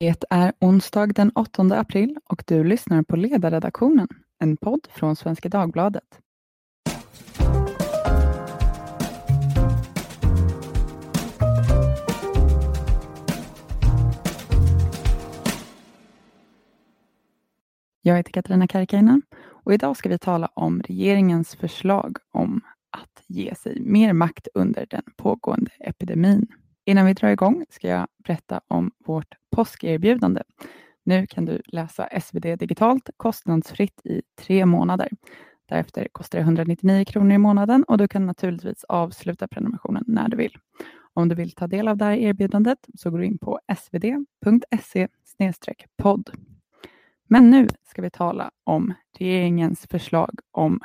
Det 0.00 0.24
är 0.30 0.52
onsdag 0.60 1.06
den 1.06 1.30
8 1.34 1.62
april 1.62 2.18
och 2.24 2.42
du 2.46 2.64
lyssnar 2.64 3.02
på 3.02 3.16
Ledarredaktionen, 3.16 4.08
en 4.38 4.56
podd 4.56 4.88
från 4.90 5.16
Svenska 5.16 5.48
Dagbladet. 5.48 6.20
Jag 18.02 18.16
heter 18.16 18.32
Katarina 18.32 18.68
Karkiainen 18.68 19.22
och 19.40 19.74
idag 19.74 19.96
ska 19.96 20.08
vi 20.08 20.18
tala 20.18 20.50
om 20.54 20.82
regeringens 20.82 21.56
förslag 21.56 22.16
om 22.30 22.60
att 22.90 23.22
ge 23.26 23.54
sig 23.54 23.80
mer 23.80 24.12
makt 24.12 24.48
under 24.54 24.86
den 24.90 25.02
pågående 25.16 25.70
epidemin. 25.80 26.46
Innan 26.88 27.06
vi 27.06 27.12
drar 27.12 27.28
igång 27.28 27.64
ska 27.70 27.88
jag 27.88 28.08
berätta 28.24 28.60
om 28.68 28.90
vårt 28.98 29.34
påskerbjudande. 29.50 30.42
Nu 31.04 31.26
kan 31.26 31.44
du 31.44 31.62
läsa 31.66 32.08
SvD 32.20 32.56
digitalt 32.58 33.10
kostnadsfritt 33.16 34.00
i 34.04 34.22
tre 34.38 34.66
månader. 34.66 35.08
Därefter 35.66 36.08
kostar 36.12 36.38
det 36.38 36.42
199 36.42 37.04
kronor 37.04 37.32
i 37.32 37.38
månaden 37.38 37.84
och 37.84 37.98
du 37.98 38.08
kan 38.08 38.26
naturligtvis 38.26 38.84
avsluta 38.84 39.48
prenumerationen 39.48 40.04
när 40.06 40.28
du 40.28 40.36
vill. 40.36 40.58
Om 41.14 41.28
du 41.28 41.34
vill 41.34 41.50
ta 41.50 41.66
del 41.66 41.88
av 41.88 41.96
det 41.96 42.04
här 42.04 42.12
erbjudandet 42.12 42.78
så 42.94 43.10
går 43.10 43.18
du 43.18 43.24
in 43.24 43.38
på 43.38 43.60
svd.se 43.78 45.08
podd. 45.96 46.30
Men 47.26 47.50
nu 47.50 47.68
ska 47.90 48.02
vi 48.02 48.10
tala 48.10 48.50
om 48.64 48.94
regeringens 49.18 49.86
förslag 49.86 50.38
om 50.50 50.80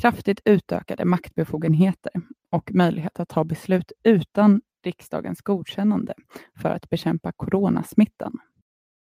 kraftigt 0.00 0.40
utökade 0.44 1.04
maktbefogenheter 1.04 2.12
och 2.50 2.74
möjlighet 2.74 3.20
att 3.20 3.28
ta 3.28 3.44
beslut 3.44 3.92
utan 4.02 4.60
riksdagens 4.84 5.40
godkännande 5.42 6.14
för 6.62 6.70
att 6.70 6.90
bekämpa 6.90 7.32
coronasmittan. 7.32 8.32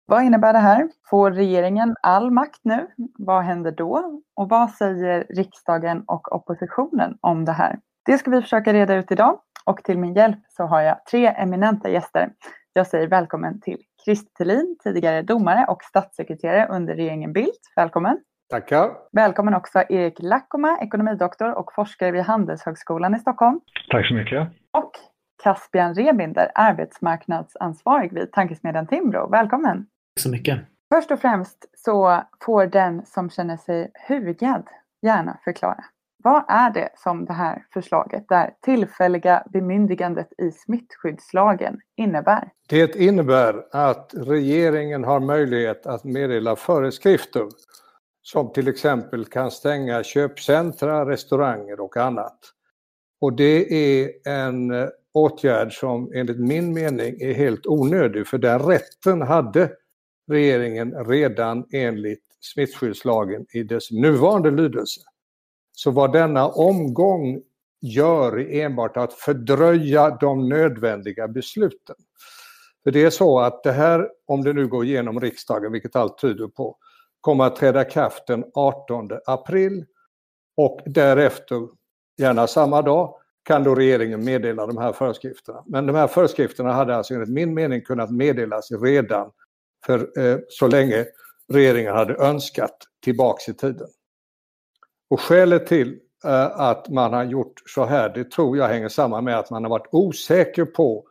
Vad 0.06 0.24
innebär 0.24 0.52
det 0.52 0.58
här? 0.58 0.88
Får 1.10 1.30
regeringen 1.30 1.96
all 2.02 2.30
makt 2.30 2.60
nu? 2.62 2.86
Vad 3.18 3.42
händer 3.42 3.72
då? 3.72 4.20
Och 4.36 4.48
vad 4.48 4.70
säger 4.70 5.26
riksdagen 5.30 6.04
och 6.06 6.32
oppositionen 6.32 7.18
om 7.20 7.44
det 7.44 7.52
här? 7.52 7.78
Det 8.06 8.18
ska 8.18 8.30
vi 8.30 8.42
försöka 8.42 8.72
reda 8.72 8.94
ut 8.94 9.12
idag 9.12 9.40
och 9.64 9.84
till 9.84 9.98
min 9.98 10.14
hjälp 10.14 10.38
så 10.48 10.64
har 10.64 10.80
jag 10.80 11.04
tre 11.10 11.26
eminenta 11.26 11.88
gäster. 11.88 12.32
Jag 12.72 12.86
säger 12.86 13.08
välkommen 13.08 13.60
till 13.60 13.78
Christer 14.04 14.30
Thelin, 14.38 14.76
tidigare 14.82 15.22
domare 15.22 15.66
och 15.68 15.82
statssekreterare 15.82 16.66
under 16.66 16.94
regeringen 16.94 17.32
Bildt. 17.32 17.60
Välkommen! 17.76 18.20
Tackar! 18.50 18.90
Välkommen 19.12 19.54
också 19.54 19.82
Erik 19.88 20.14
Lackoma, 20.18 20.78
ekonomidoktor 20.80 21.54
och 21.54 21.72
forskare 21.74 22.10
vid 22.10 22.22
Handelshögskolan 22.22 23.14
i 23.14 23.18
Stockholm. 23.18 23.60
Tack 23.90 24.08
så 24.08 24.14
mycket! 24.14 24.48
Och 24.72 24.90
Caspian 25.42 25.94
Rebinder, 25.94 26.52
arbetsmarknadsansvarig 26.54 28.12
vid 28.12 28.32
tankesmedjan 28.32 28.86
Timbro. 28.86 29.28
Välkommen! 29.30 29.76
Tack 29.76 30.22
så 30.22 30.30
mycket! 30.30 30.58
Först 30.94 31.10
och 31.10 31.20
främst 31.20 31.64
så 31.76 32.22
får 32.44 32.66
den 32.66 33.06
som 33.06 33.30
känner 33.30 33.56
sig 33.56 33.90
hugad 34.08 34.68
gärna 35.02 35.38
förklara. 35.44 35.84
Vad 36.22 36.44
är 36.48 36.70
det 36.70 36.88
som 36.96 37.24
det 37.24 37.32
här 37.32 37.62
förslaget, 37.72 38.24
det 38.28 38.34
här 38.34 38.54
tillfälliga 38.60 39.42
bemyndigandet 39.52 40.28
i 40.38 40.50
smittskyddslagen 40.50 41.80
innebär? 41.96 42.50
Det 42.68 42.96
innebär 42.96 43.64
att 43.72 44.14
regeringen 44.16 45.04
har 45.04 45.20
möjlighet 45.20 45.86
att 45.86 46.04
meddela 46.04 46.56
föreskrifter 46.56 47.46
som 48.22 48.52
till 48.52 48.68
exempel 48.68 49.24
kan 49.24 49.50
stänga 49.50 50.02
köpcentra, 50.02 51.10
restauranger 51.10 51.80
och 51.80 51.96
annat. 51.96 52.38
Och 53.20 53.32
det 53.32 53.72
är 53.74 54.10
en 54.24 54.70
eh, 54.70 54.88
åtgärd 55.12 55.72
som 55.72 56.12
enligt 56.14 56.40
min 56.40 56.72
mening 56.72 57.20
är 57.20 57.32
helt 57.32 57.66
onödig 57.66 58.26
för 58.26 58.38
den 58.38 58.58
rätten 58.58 59.22
hade 59.22 59.72
regeringen 60.30 61.04
redan 61.04 61.66
enligt 61.72 62.24
smittskyddslagen 62.40 63.46
i 63.52 63.62
dess 63.62 63.90
nuvarande 63.90 64.50
lydelse. 64.50 65.00
Så 65.72 65.90
vad 65.90 66.12
denna 66.12 66.48
omgång 66.48 67.42
gör 67.80 68.38
är 68.38 68.64
enbart 68.64 68.96
att 68.96 69.12
fördröja 69.12 70.10
de 70.20 70.48
nödvändiga 70.48 71.28
besluten. 71.28 71.96
För 72.84 72.90
det 72.90 73.04
är 73.04 73.10
så 73.10 73.40
att 73.40 73.62
det 73.62 73.72
här, 73.72 74.08
om 74.26 74.44
det 74.44 74.52
nu 74.52 74.66
går 74.66 74.84
igenom 74.84 75.20
riksdagen, 75.20 75.72
vilket 75.72 75.96
allt 75.96 76.18
tyder 76.18 76.48
på, 76.48 76.76
kommer 77.20 77.44
att 77.44 77.56
träda 77.56 77.84
kraft 77.84 78.26
den 78.26 78.44
18 78.54 79.08
april 79.26 79.84
och 80.56 80.80
därefter, 80.86 81.68
gärna 82.20 82.46
samma 82.46 82.82
dag, 82.82 83.14
kan 83.42 83.64
då 83.64 83.74
regeringen 83.74 84.24
meddela 84.24 84.66
de 84.66 84.78
här 84.78 84.92
föreskrifterna. 84.92 85.64
Men 85.66 85.86
de 85.86 85.96
här 85.96 86.06
föreskrifterna 86.06 86.72
hade 86.72 86.96
alltså 86.96 87.14
enligt 87.14 87.28
min 87.28 87.54
mening 87.54 87.80
kunnat 87.80 88.10
meddelas 88.10 88.70
redan 88.70 89.30
för 89.86 90.18
eh, 90.18 90.38
så 90.48 90.66
länge 90.66 91.06
regeringen 91.52 91.94
hade 91.94 92.14
önskat 92.14 92.76
tillbaks 93.04 93.48
i 93.48 93.54
tiden. 93.54 93.88
Och 95.10 95.20
skälet 95.20 95.66
till 95.66 95.98
eh, 96.24 96.60
att 96.60 96.88
man 96.88 97.12
har 97.12 97.24
gjort 97.24 97.52
så 97.66 97.84
här, 97.84 98.08
det 98.08 98.30
tror 98.30 98.56
jag 98.56 98.68
hänger 98.68 98.88
samman 98.88 99.24
med 99.24 99.38
att 99.38 99.50
man 99.50 99.64
har 99.64 99.70
varit 99.70 99.88
osäker 99.90 100.64
på 100.64 101.04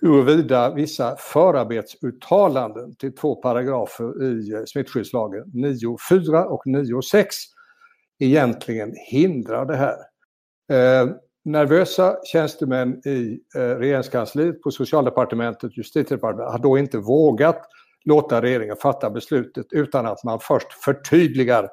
huruvida 0.00 0.74
vissa 0.74 1.16
förarbetsuttalanden 1.16 2.94
till 2.94 3.14
två 3.14 3.34
paragrafer 3.34 4.24
i 4.24 4.52
eh, 4.52 4.64
smittskyddslagen, 4.66 5.44
9.4 5.44 6.42
och 6.42 6.66
9.6, 6.66 7.26
egentligen 8.18 8.94
hindrar 9.10 9.66
det 9.66 9.76
här. 9.76 9.96
Eh, 10.72 11.08
nervösa 11.44 12.16
tjänstemän 12.24 13.08
i 13.08 13.40
eh, 13.56 13.60
regeringskansliet, 13.60 14.62
på 14.62 14.70
socialdepartementet, 14.70 15.76
justitiedepartementet 15.76 16.52
har 16.52 16.58
då 16.58 16.78
inte 16.78 16.98
vågat 16.98 17.62
låta 18.04 18.42
regeringen 18.42 18.76
fatta 18.76 19.10
beslutet 19.10 19.66
utan 19.70 20.06
att 20.06 20.24
man 20.24 20.40
först 20.40 20.72
förtydligar 20.84 21.68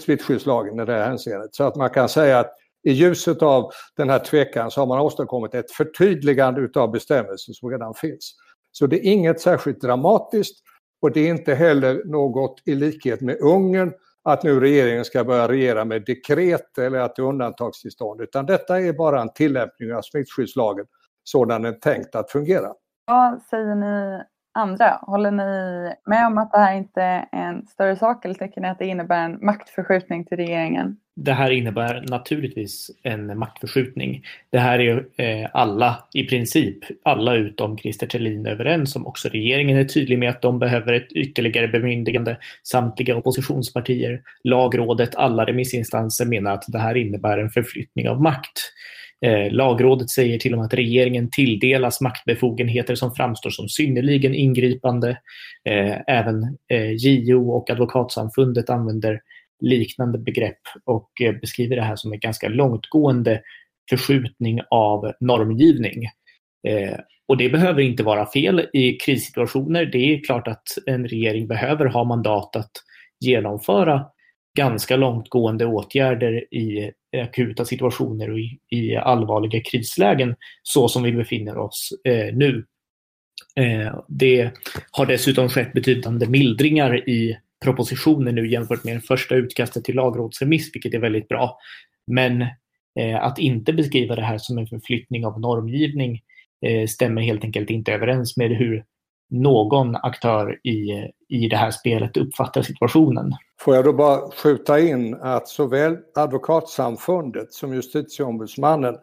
smittskyddslagen 0.00 0.80
i 0.80 0.84
det 0.84 0.92
här 0.92 1.06
hänseendet. 1.06 1.54
Så 1.54 1.64
att 1.64 1.76
man 1.76 1.90
kan 1.90 2.08
säga 2.08 2.38
att 2.38 2.54
i 2.84 2.92
ljuset 2.92 3.42
av 3.42 3.70
den 3.96 4.10
här 4.10 4.18
tvekan 4.18 4.70
så 4.70 4.80
har 4.80 4.86
man 4.86 5.00
åstadkommit 5.00 5.54
ett 5.54 5.70
förtydligande 5.70 6.60
utav 6.60 6.90
bestämmelser 6.90 7.52
som 7.52 7.70
redan 7.70 7.94
finns. 7.94 8.34
Så 8.72 8.86
det 8.86 8.96
är 8.96 9.12
inget 9.12 9.40
särskilt 9.40 9.80
dramatiskt 9.80 10.62
och 11.02 11.12
det 11.12 11.20
är 11.20 11.30
inte 11.30 11.54
heller 11.54 12.02
något 12.04 12.62
i 12.64 12.74
likhet 12.74 13.20
med 13.20 13.40
Ungern 13.40 13.92
att 14.24 14.42
nu 14.42 14.60
regeringen 14.60 15.04
ska 15.04 15.24
börja 15.24 15.48
regera 15.48 15.84
med 15.84 16.04
dekret 16.04 16.78
eller 16.78 16.98
att 16.98 17.16
det 17.16 17.22
är 17.22 17.26
undantagstillstånd 17.26 18.20
utan 18.20 18.46
detta 18.46 18.80
är 18.80 18.92
bara 18.92 19.20
en 19.20 19.32
tillämpning 19.32 19.94
av 19.94 20.02
smittskyddslagen 20.02 20.86
sådan 21.24 21.62
den 21.62 21.74
är 21.74 21.78
tänkt 21.78 22.14
att 22.14 22.30
fungera. 22.30 22.72
Vad 23.06 23.42
säger 23.42 23.74
ni 23.74 24.22
andra? 24.54 24.98
Håller 25.02 25.30
ni 25.30 25.94
med 26.04 26.26
om 26.26 26.38
att 26.38 26.52
det 26.52 26.58
här 26.58 26.76
inte 26.76 27.02
är 27.02 27.26
en 27.32 27.66
större 27.66 27.96
sak 27.96 28.24
eller 28.24 28.34
tycker 28.34 28.60
ni 28.60 28.68
att 28.68 28.78
det 28.78 28.86
innebär 28.86 29.24
en 29.24 29.38
maktförskjutning 29.42 30.24
till 30.24 30.36
regeringen? 30.36 30.96
Det 31.14 31.32
här 31.32 31.50
innebär 31.50 32.04
naturligtvis 32.08 32.90
en 33.02 33.38
maktförskjutning. 33.38 34.24
Det 34.50 34.58
här 34.58 34.78
är 34.78 35.06
eh, 35.16 35.50
alla, 35.52 36.04
i 36.14 36.24
princip 36.24 36.78
alla 37.02 37.34
utom 37.34 37.78
Christer 37.78 38.06
Thelin 38.06 38.46
överens 38.46 38.96
om. 38.96 39.06
Också 39.06 39.28
regeringen 39.28 39.78
är 39.78 39.84
tydlig 39.84 40.18
med 40.18 40.30
att 40.30 40.42
de 40.42 40.58
behöver 40.58 40.92
ett 40.92 41.12
ytterligare 41.12 41.68
bemyndigande. 41.68 42.36
Samtliga 42.62 43.16
oppositionspartier, 43.16 44.22
lagrådet, 44.44 45.14
alla 45.14 45.44
remissinstanser 45.44 46.26
menar 46.26 46.54
att 46.54 46.64
det 46.68 46.78
här 46.78 46.96
innebär 46.96 47.38
en 47.38 47.50
förflyttning 47.50 48.08
av 48.08 48.22
makt. 48.22 48.72
Eh, 49.24 49.52
lagrådet 49.52 50.10
säger 50.10 50.38
till 50.38 50.52
och 50.52 50.58
med 50.58 50.66
att 50.66 50.74
regeringen 50.74 51.30
tilldelas 51.30 52.00
maktbefogenheter 52.00 52.94
som 52.94 53.14
framstår 53.14 53.50
som 53.50 53.68
synnerligen 53.68 54.34
ingripande. 54.34 55.10
Eh, 55.68 55.96
även 56.06 56.58
eh, 56.68 56.90
JO 56.90 57.50
och 57.50 57.70
Advokatsamfundet 57.70 58.70
använder 58.70 59.20
liknande 59.60 60.18
begrepp 60.18 60.60
och 60.84 61.10
eh, 61.22 61.32
beskriver 61.32 61.76
det 61.76 61.82
här 61.82 61.96
som 61.96 62.12
en 62.12 62.20
ganska 62.20 62.48
långtgående 62.48 63.40
förskjutning 63.90 64.60
av 64.70 65.12
normgivning. 65.20 66.04
Eh, 66.68 66.98
och 67.28 67.36
det 67.36 67.48
behöver 67.48 67.82
inte 67.82 68.02
vara 68.02 68.26
fel 68.26 68.66
i 68.72 68.92
krissituationer. 68.92 69.86
Det 69.86 70.14
är 70.14 70.24
klart 70.24 70.48
att 70.48 70.66
en 70.86 71.08
regering 71.08 71.46
behöver 71.46 71.86
ha 71.86 72.04
mandat 72.04 72.56
att 72.56 72.70
genomföra 73.20 74.04
ganska 74.54 74.96
långtgående 74.96 75.66
åtgärder 75.66 76.54
i 76.54 76.92
akuta 77.16 77.64
situationer 77.64 78.30
och 78.30 78.38
i, 78.38 78.58
i 78.70 78.96
allvarliga 78.96 79.60
krislägen 79.60 80.34
så 80.62 80.88
som 80.88 81.02
vi 81.02 81.12
befinner 81.12 81.58
oss 81.58 81.92
eh, 82.04 82.34
nu. 82.34 82.66
Eh, 83.56 84.00
det 84.08 84.50
har 84.90 85.06
dessutom 85.06 85.48
skett 85.48 85.72
betydande 85.72 86.26
mildringar 86.26 87.08
i 87.08 87.38
propositionen 87.64 88.34
nu 88.34 88.48
jämfört 88.48 88.84
med 88.84 88.96
det 88.96 89.00
första 89.00 89.34
utkastet 89.34 89.84
till 89.84 89.94
lagrådsremiss, 89.94 90.70
vilket 90.74 90.94
är 90.94 90.98
väldigt 90.98 91.28
bra. 91.28 91.58
Men 92.06 92.42
eh, 93.00 93.22
att 93.22 93.38
inte 93.38 93.72
beskriva 93.72 94.16
det 94.16 94.22
här 94.22 94.38
som 94.38 94.58
en 94.58 94.66
förflyttning 94.66 95.26
av 95.26 95.40
normgivning 95.40 96.20
eh, 96.66 96.86
stämmer 96.86 97.22
helt 97.22 97.44
enkelt 97.44 97.70
inte 97.70 97.92
överens 97.92 98.36
med 98.36 98.50
hur 98.50 98.84
någon 99.32 99.96
aktör 99.96 100.66
i, 100.66 101.10
i 101.28 101.48
det 101.48 101.56
här 101.56 101.70
spelet 101.70 102.16
uppfattar 102.16 102.62
situationen. 102.62 103.32
Får 103.60 103.74
jag 103.74 103.84
då 103.84 103.92
bara 103.92 104.30
skjuta 104.30 104.80
in 104.80 105.14
att 105.14 105.48
såväl 105.48 105.96
Advokatsamfundet 106.14 107.52
som 107.52 107.74
Justitieombudsmannen 107.74 108.96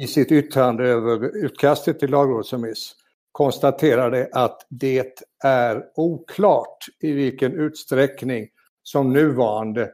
i 0.00 0.06
sitt 0.06 0.32
yttrande 0.32 0.84
över 0.84 1.44
utkastet 1.44 1.98
till 2.00 2.10
lagrådsremiss 2.10 2.94
konstaterade 3.32 4.28
att 4.32 4.66
det 4.68 5.22
är 5.44 5.82
oklart 5.94 6.78
i 7.00 7.12
vilken 7.12 7.52
utsträckning 7.52 8.48
som 8.82 9.12
nuvarande 9.12 9.90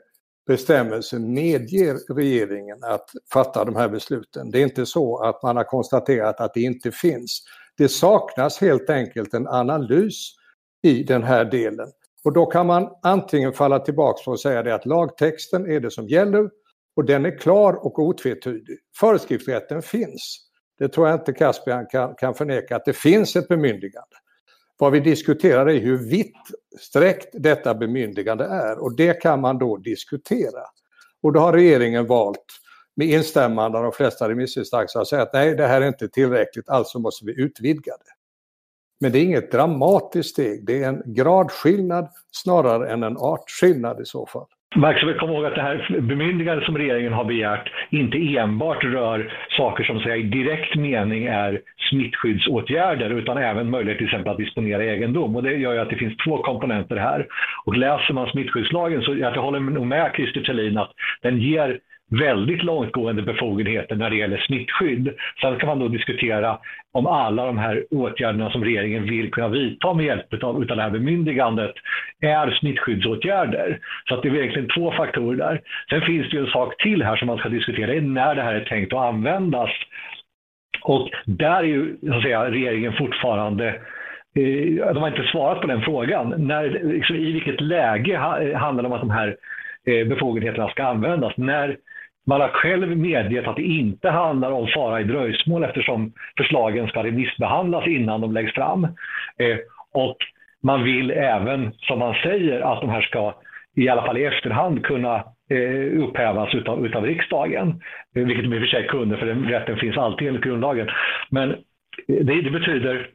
bestämmelser 0.46 1.18
medger 1.18 2.14
regeringen 2.14 2.78
att 2.84 3.10
fatta 3.32 3.64
de 3.64 3.76
här 3.76 3.88
besluten. 3.88 4.50
Det 4.50 4.58
är 4.58 4.62
inte 4.62 4.86
så 4.86 5.18
att 5.18 5.42
man 5.42 5.56
har 5.56 5.64
konstaterat 5.64 6.40
att 6.40 6.54
det 6.54 6.60
inte 6.60 6.90
finns. 6.90 7.42
Det 7.78 7.88
saknas 7.88 8.60
helt 8.60 8.90
enkelt 8.90 9.34
en 9.34 9.48
analys 9.48 10.34
i 10.82 11.02
den 11.02 11.22
här 11.22 11.44
delen. 11.44 11.88
Och 12.24 12.32
då 12.32 12.46
kan 12.46 12.66
man 12.66 12.88
antingen 13.02 13.52
falla 13.52 13.78
tillbaka 13.78 14.30
och 14.30 14.40
säga 14.40 14.62
det 14.62 14.74
att 14.74 14.86
lagtexten 14.86 15.70
är 15.70 15.80
det 15.80 15.90
som 15.90 16.08
gäller 16.08 16.50
och 16.96 17.04
den 17.04 17.26
är 17.26 17.38
klar 17.38 17.72
och 17.72 17.98
otvetydig. 17.98 18.78
Föreskriftsrätten 18.96 19.82
finns. 19.82 20.48
Det 20.78 20.88
tror 20.88 21.08
jag 21.08 21.20
inte 21.20 21.32
Caspian 21.32 21.86
kan, 21.86 22.14
kan 22.14 22.34
förneka 22.34 22.76
att 22.76 22.84
det 22.84 22.92
finns 22.92 23.36
ett 23.36 23.48
bemyndigande. 23.48 24.16
Vad 24.78 24.92
vi 24.92 25.00
diskuterar 25.00 25.66
är 25.66 25.80
hur 25.80 26.10
vitt 26.10 26.36
sträckt 26.80 27.28
detta 27.32 27.74
bemyndigande 27.74 28.44
är 28.44 28.78
och 28.78 28.96
det 28.96 29.22
kan 29.22 29.40
man 29.40 29.58
då 29.58 29.76
diskutera. 29.76 30.62
Och 31.22 31.32
då 31.32 31.40
har 31.40 31.52
regeringen 31.52 32.06
valt 32.06 32.44
med 32.96 33.06
instämmande 33.06 33.78
av 33.78 33.84
de 33.84 33.92
flesta 33.92 34.28
remissinstanser 34.28 35.00
att 35.00 35.06
säga 35.06 35.22
att 35.22 35.32
nej, 35.32 35.56
det 35.56 35.66
här 35.66 35.80
är 35.80 35.86
inte 35.86 36.08
tillräckligt, 36.08 36.68
alltså 36.68 36.98
måste 36.98 37.26
vi 37.26 37.42
utvidga 37.42 37.92
det. 37.92 38.12
Men 39.00 39.12
det 39.12 39.18
är 39.18 39.24
inget 39.24 39.52
dramatiskt 39.52 40.30
steg, 40.30 40.66
det 40.66 40.82
är 40.82 40.88
en 40.88 41.02
gradskillnad 41.06 42.08
snarare 42.32 42.92
än 42.92 43.02
en 43.02 43.16
artskillnad 43.16 44.00
i 44.00 44.04
så 44.04 44.26
fall. 44.26 44.46
Man 44.76 44.94
ska 44.94 45.06
väl 45.06 45.18
komma 45.18 45.32
ihåg 45.32 45.44
att 45.44 45.54
det 45.54 45.62
här 45.62 46.00
bemyndigandet 46.00 46.64
som 46.64 46.78
regeringen 46.78 47.12
har 47.12 47.24
begärt 47.24 47.72
inte 47.90 48.36
enbart 48.38 48.84
rör 48.84 49.32
saker 49.56 49.84
som 49.84 50.00
säga, 50.00 50.16
i 50.16 50.22
direkt 50.22 50.76
mening 50.76 51.24
är 51.24 51.60
smittskyddsåtgärder 51.90 53.10
utan 53.10 53.38
även 53.38 53.70
möjlighet 53.70 53.98
till 53.98 54.06
exempel 54.06 54.32
att 54.32 54.38
disponera 54.38 54.84
egendom. 54.84 55.36
Och 55.36 55.42
det 55.42 55.52
gör 55.52 55.72
ju 55.72 55.78
att 55.78 55.90
det 55.90 55.96
finns 55.96 56.16
två 56.16 56.42
komponenter 56.42 56.96
här. 56.96 57.26
Och 57.64 57.76
läser 57.76 58.14
man 58.14 58.30
smittskyddslagen 58.30 59.02
så 59.02 59.14
jag 59.14 59.32
håller 59.32 59.60
nog 59.60 59.86
med 59.86 60.12
Christer 60.16 60.40
Thelin 60.40 60.78
att 60.78 60.92
den 61.22 61.38
ger 61.38 61.80
väldigt 62.20 62.62
långtgående 62.62 63.22
befogenheter 63.22 63.96
när 63.96 64.10
det 64.10 64.16
gäller 64.16 64.36
smittskydd. 64.36 65.14
Sen 65.40 65.58
kan 65.58 65.68
man 65.68 65.78
då 65.78 65.88
diskutera 65.88 66.58
om 66.92 67.06
alla 67.06 67.46
de 67.46 67.58
här 67.58 67.84
åtgärderna 67.90 68.50
som 68.50 68.64
regeringen 68.64 69.04
vill 69.04 69.30
kunna 69.30 69.48
vidta 69.48 69.94
med 69.94 70.06
hjälp 70.06 70.44
av, 70.44 70.62
utav 70.62 70.76
det 70.76 70.82
här 70.82 70.90
bemyndigandet 70.90 71.74
är 72.20 72.50
smittskyddsåtgärder. 72.50 73.78
Så 74.08 74.14
att 74.14 74.22
det 74.22 74.28
är 74.28 74.34
egentligen 74.34 74.68
två 74.68 74.92
faktorer 74.92 75.36
där. 75.36 75.60
Sen 75.90 76.00
finns 76.00 76.30
det 76.30 76.36
ju 76.36 76.44
en 76.44 76.50
sak 76.50 76.82
till 76.82 77.02
här 77.02 77.16
som 77.16 77.26
man 77.26 77.38
ska 77.38 77.48
diskutera, 77.48 77.86
det 77.86 77.96
är 77.96 78.00
när 78.00 78.34
det 78.34 78.42
här 78.42 78.54
är 78.54 78.64
tänkt 78.64 78.92
att 78.92 78.98
användas. 78.98 79.70
Och 80.82 81.10
där 81.24 81.58
är 81.58 81.62
ju 81.62 81.96
så 82.08 82.14
att 82.14 82.22
säga, 82.22 82.50
regeringen 82.50 82.92
fortfarande 82.92 83.68
eh, 84.36 84.94
de 84.94 84.96
har 84.96 85.08
inte 85.08 85.30
svarat 85.32 85.60
på 85.60 85.66
den 85.66 85.82
frågan. 85.82 86.34
När, 86.36 86.68
liksom, 86.82 87.16
I 87.16 87.32
vilket 87.32 87.60
läge 87.60 88.16
handlar 88.56 88.82
det 88.82 88.86
om 88.86 88.92
att 88.92 89.00
de 89.00 89.10
här 89.10 89.36
eh, 89.86 90.06
befogenheterna 90.06 90.68
ska 90.68 90.84
användas? 90.84 91.32
När 91.36 91.76
man 92.26 92.40
har 92.40 92.48
själv 92.48 92.96
medgett 92.96 93.46
att 93.46 93.56
det 93.56 93.62
inte 93.62 94.10
handlar 94.10 94.50
om 94.50 94.66
fara 94.66 95.00
i 95.00 95.04
dröjsmål 95.04 95.64
eftersom 95.64 96.12
förslagen 96.36 96.88
ska 96.88 97.02
remissbehandlas 97.02 97.86
innan 97.86 98.20
de 98.20 98.32
läggs 98.32 98.54
fram. 98.54 98.84
Eh, 99.38 99.56
och 99.94 100.16
man 100.62 100.84
vill 100.84 101.10
även, 101.10 101.72
som 101.72 101.98
man 101.98 102.14
säger, 102.14 102.60
att 102.60 102.80
de 102.80 102.90
här 102.90 103.02
ska 103.02 103.34
i 103.76 103.88
alla 103.88 104.06
fall 104.06 104.18
i 104.18 104.24
efterhand 104.24 104.84
kunna 104.84 105.24
eh, 105.50 106.02
upphävas 106.02 106.54
utav, 106.54 106.86
utav 106.86 107.04
riksdagen. 107.04 107.68
Eh, 108.16 108.24
vilket 108.24 108.44
de 108.44 108.54
i 108.54 108.58
och 108.58 108.62
för 108.62 108.66
sig 108.66 108.86
kunde, 108.86 109.16
för 109.16 109.26
den 109.26 109.48
rätten 109.48 109.76
finns 109.76 109.96
alltid 109.96 110.28
enligt 110.28 110.44
grundlagen. 110.44 110.88
Men 111.30 111.50
eh, 111.50 111.56
det, 112.06 112.42
det 112.42 112.50
betyder 112.50 113.08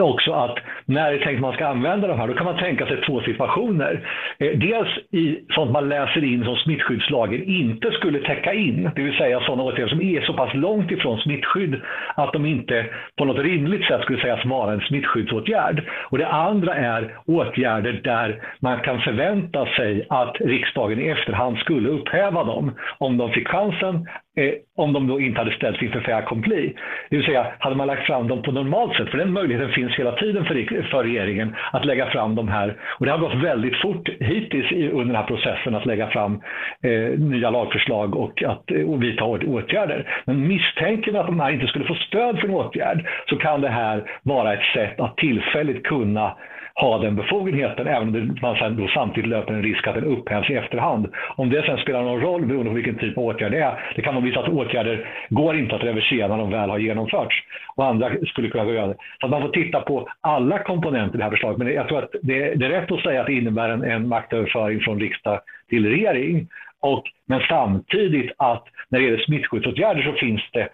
också 0.00 0.32
att 0.32 0.58
när 0.86 1.10
det 1.10 1.16
är 1.16 1.24
tänkt 1.24 1.36
att 1.36 1.40
man 1.40 1.54
ska 1.54 1.66
använda 1.66 2.08
de 2.08 2.18
här, 2.18 2.28
då 2.28 2.34
kan 2.34 2.44
man 2.44 2.58
tänka 2.58 2.86
sig 2.86 3.00
två 3.06 3.20
situationer. 3.20 4.08
Eh, 4.38 4.58
dels 4.58 4.88
i 5.10 5.44
sånt 5.54 5.70
man 5.70 5.88
läser 5.88 6.24
in 6.24 6.44
som 6.44 6.56
smittskyddslagen 6.56 7.44
inte 7.44 7.90
skulle 7.90 8.18
täcka 8.18 8.52
in, 8.52 8.90
det 8.96 9.02
vill 9.02 9.16
säga 9.16 9.40
sådana 9.40 9.62
åtgärder 9.62 9.88
som 9.88 10.02
är 10.02 10.20
så 10.20 10.32
pass 10.32 10.54
långt 10.54 10.90
ifrån 10.90 11.18
smittskydd 11.18 11.80
att 12.14 12.32
de 12.32 12.46
inte 12.46 12.86
på 13.18 13.24
något 13.24 13.44
rimligt 13.44 13.86
sätt 13.86 14.02
skulle 14.02 14.20
sägas 14.20 14.44
vara 14.44 14.72
en 14.72 14.80
smittskyddsåtgärd. 14.80 15.82
Och 16.10 16.18
det 16.18 16.28
andra 16.28 16.74
är 16.74 17.16
åtgärder 17.26 18.00
där 18.04 18.42
man 18.60 18.80
kan 18.80 19.00
förvänta 19.00 19.66
sig 19.66 20.06
att 20.08 20.36
riksdagen 20.40 21.00
i 21.00 21.08
efterhand 21.08 21.58
skulle 21.58 21.88
upphäva 21.88 22.44
dem 22.44 22.74
om 22.98 23.16
de 23.16 23.30
fick 23.30 23.48
chansen 23.48 24.06
eh, 24.36 24.52
om 24.76 24.92
de 24.92 25.06
då 25.06 25.20
inte 25.20 25.38
hade 25.38 25.56
ställts 25.56 25.82
inför 25.82 26.00
fait 26.00 26.14
accompli. 26.14 26.74
Det 27.10 27.16
vill 27.16 27.26
säga, 27.26 27.46
hade 27.58 27.76
man 27.76 27.86
lagt 27.86 28.06
fram 28.06 28.28
dem 28.28 28.42
på 28.42 28.52
normalt 28.52 28.96
sätt, 28.96 29.08
för 29.08 29.18
den 29.18 29.32
möjligheten 29.32 29.72
finns 29.72 29.92
hela 29.92 30.12
tiden 30.12 30.44
för, 30.44 30.82
för 30.82 31.04
regeringen 31.04 31.56
att 31.72 31.84
lägga 31.84 32.10
fram 32.10 32.34
de 32.34 32.48
här. 32.48 32.76
Och 32.98 33.06
det 33.06 33.12
har 33.12 33.18
gått 33.18 33.34
väldigt 33.34 33.76
fort 33.76 34.08
hittills 34.20 34.72
i, 34.72 34.88
under 34.88 35.04
den 35.04 35.16
här 35.16 35.26
processen 35.26 35.74
att 35.74 35.86
lägga 35.86 36.06
fram 36.06 36.40
eh, 36.82 37.18
nya 37.18 37.50
lagförslag 37.50 38.16
och 38.16 38.42
att 38.42 38.70
eh, 38.70 38.90
och 38.90 39.02
vidta 39.02 39.24
åtgärder. 39.24 40.22
Men 40.24 40.48
misstänker 40.48 41.12
man 41.12 41.20
att 41.20 41.26
de 41.26 41.40
här 41.40 41.50
inte 41.50 41.66
skulle 41.66 41.84
få 41.84 41.94
stöd 41.94 42.38
för 42.38 42.48
en 42.48 42.54
åtgärd 42.54 43.06
så 43.28 43.36
kan 43.36 43.60
det 43.60 43.68
här 43.68 44.10
vara 44.22 44.54
ett 44.54 44.66
sätt 44.74 45.00
att 45.00 45.16
tillfälligt 45.16 45.82
kunna 45.86 46.36
ha 46.74 46.98
den 46.98 47.16
befogenheten, 47.16 47.86
även 47.86 48.08
om 48.08 48.36
man 48.42 48.56
sen 48.56 48.76
då 48.76 48.88
samtidigt 48.88 49.30
löper 49.30 49.54
en 49.54 49.62
risk 49.62 49.86
att 49.86 49.94
den 49.94 50.04
upphävs 50.04 50.50
i 50.50 50.54
efterhand. 50.54 51.12
Om 51.36 51.50
det 51.50 51.62
sen 51.62 51.78
spelar 51.78 52.02
någon 52.02 52.20
roll 52.20 52.46
beroende 52.46 52.70
på 52.70 52.74
vilken 52.74 52.98
typ 52.98 53.18
av 53.18 53.24
åtgärd 53.24 53.52
det 53.52 53.58
är, 53.58 53.92
det 53.96 54.02
kan 54.02 54.14
vara 54.14 54.24
vissa 54.24 54.40
att 54.40 54.48
åtgärder 54.48 55.08
går 55.28 55.58
inte 55.58 55.74
att 55.74 55.84
reversera 55.84 56.28
när 56.28 56.38
de 56.38 56.50
väl 56.50 56.70
har 56.70 56.78
genomförts 56.78 57.42
och 57.76 57.86
andra 57.86 58.10
skulle 58.26 58.48
kunna 58.48 58.72
göra 58.72 58.86
det. 58.86 58.96
Så 59.20 59.28
man 59.28 59.42
får 59.42 59.48
titta 59.48 59.80
på 59.80 60.08
alla 60.20 60.58
komponenter 60.58 61.14
i 61.14 61.18
det 61.18 61.24
här 61.24 61.30
förslaget, 61.30 61.58
men 61.58 61.74
jag 61.74 61.88
tror 61.88 61.98
att 61.98 62.10
det, 62.22 62.54
det 62.54 62.66
är 62.66 62.70
rätt 62.70 62.92
att 62.92 63.02
säga 63.02 63.20
att 63.20 63.26
det 63.26 63.32
innebär 63.32 63.68
en, 63.68 63.82
en 63.84 64.08
maktöverföring 64.08 64.80
från 64.80 65.00
riksdag 65.00 65.40
till 65.68 65.90
regering. 65.90 66.48
Och, 66.80 67.02
men 67.26 67.40
samtidigt 67.48 68.32
att 68.36 68.64
när 68.88 68.98
det 68.98 69.04
gäller 69.04 69.24
smittskyddsåtgärder 69.24 70.02
så 70.02 70.12
finns 70.12 70.42
det 70.52 70.68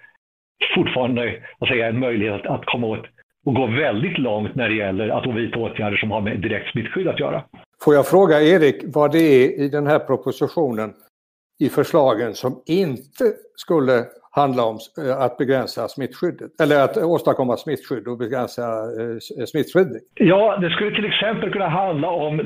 fortfarande 0.75 1.35
vad 1.59 1.69
säger, 1.69 1.89
en 1.89 1.99
möjlighet 1.99 2.35
att, 2.35 2.47
att 2.47 2.65
komma 2.65 2.87
åt 2.87 3.06
och 3.49 3.55
går 3.55 3.69
väldigt 3.69 4.19
långt 4.19 4.55
när 4.55 4.69
det 4.69 4.75
gäller 4.75 5.09
att 5.09 5.37
vidta 5.37 5.59
åtgärder 5.59 5.97
som 5.97 6.11
har 6.11 6.21
med 6.21 6.41
direkt 6.41 6.71
smittskydd 6.73 7.09
att 7.09 7.21
göra. 7.21 7.45
Får 7.85 7.95
jag 7.95 8.06
fråga 8.06 8.43
Erik 8.43 8.77
vad 8.85 9.12
det 9.12 9.19
är 9.19 9.61
i 9.61 9.69
den 9.69 9.87
här 9.87 9.99
propositionen 9.99 10.93
i 11.59 11.69
förslagen 11.69 12.35
som 12.35 12.62
inte 12.67 13.25
skulle 13.56 14.05
handla 14.31 14.63
om 14.65 14.79
eh, 14.99 15.25
att 15.25 15.37
begränsa 15.37 15.89
smittskyddet, 15.89 16.61
eller 16.63 16.85
att 16.85 16.97
åstadkomma 16.97 17.57
smittskydd 17.57 18.09
och 18.09 18.19
begränsa 18.19 18.63
eh, 18.63 19.45
smittspridning? 19.47 20.03
Ja, 20.15 20.57
det 20.57 20.71
skulle 20.71 20.97
till 20.97 21.05
exempel 21.05 21.53
kunna 21.53 21.69
handla 21.69 22.09
om, 22.09 22.37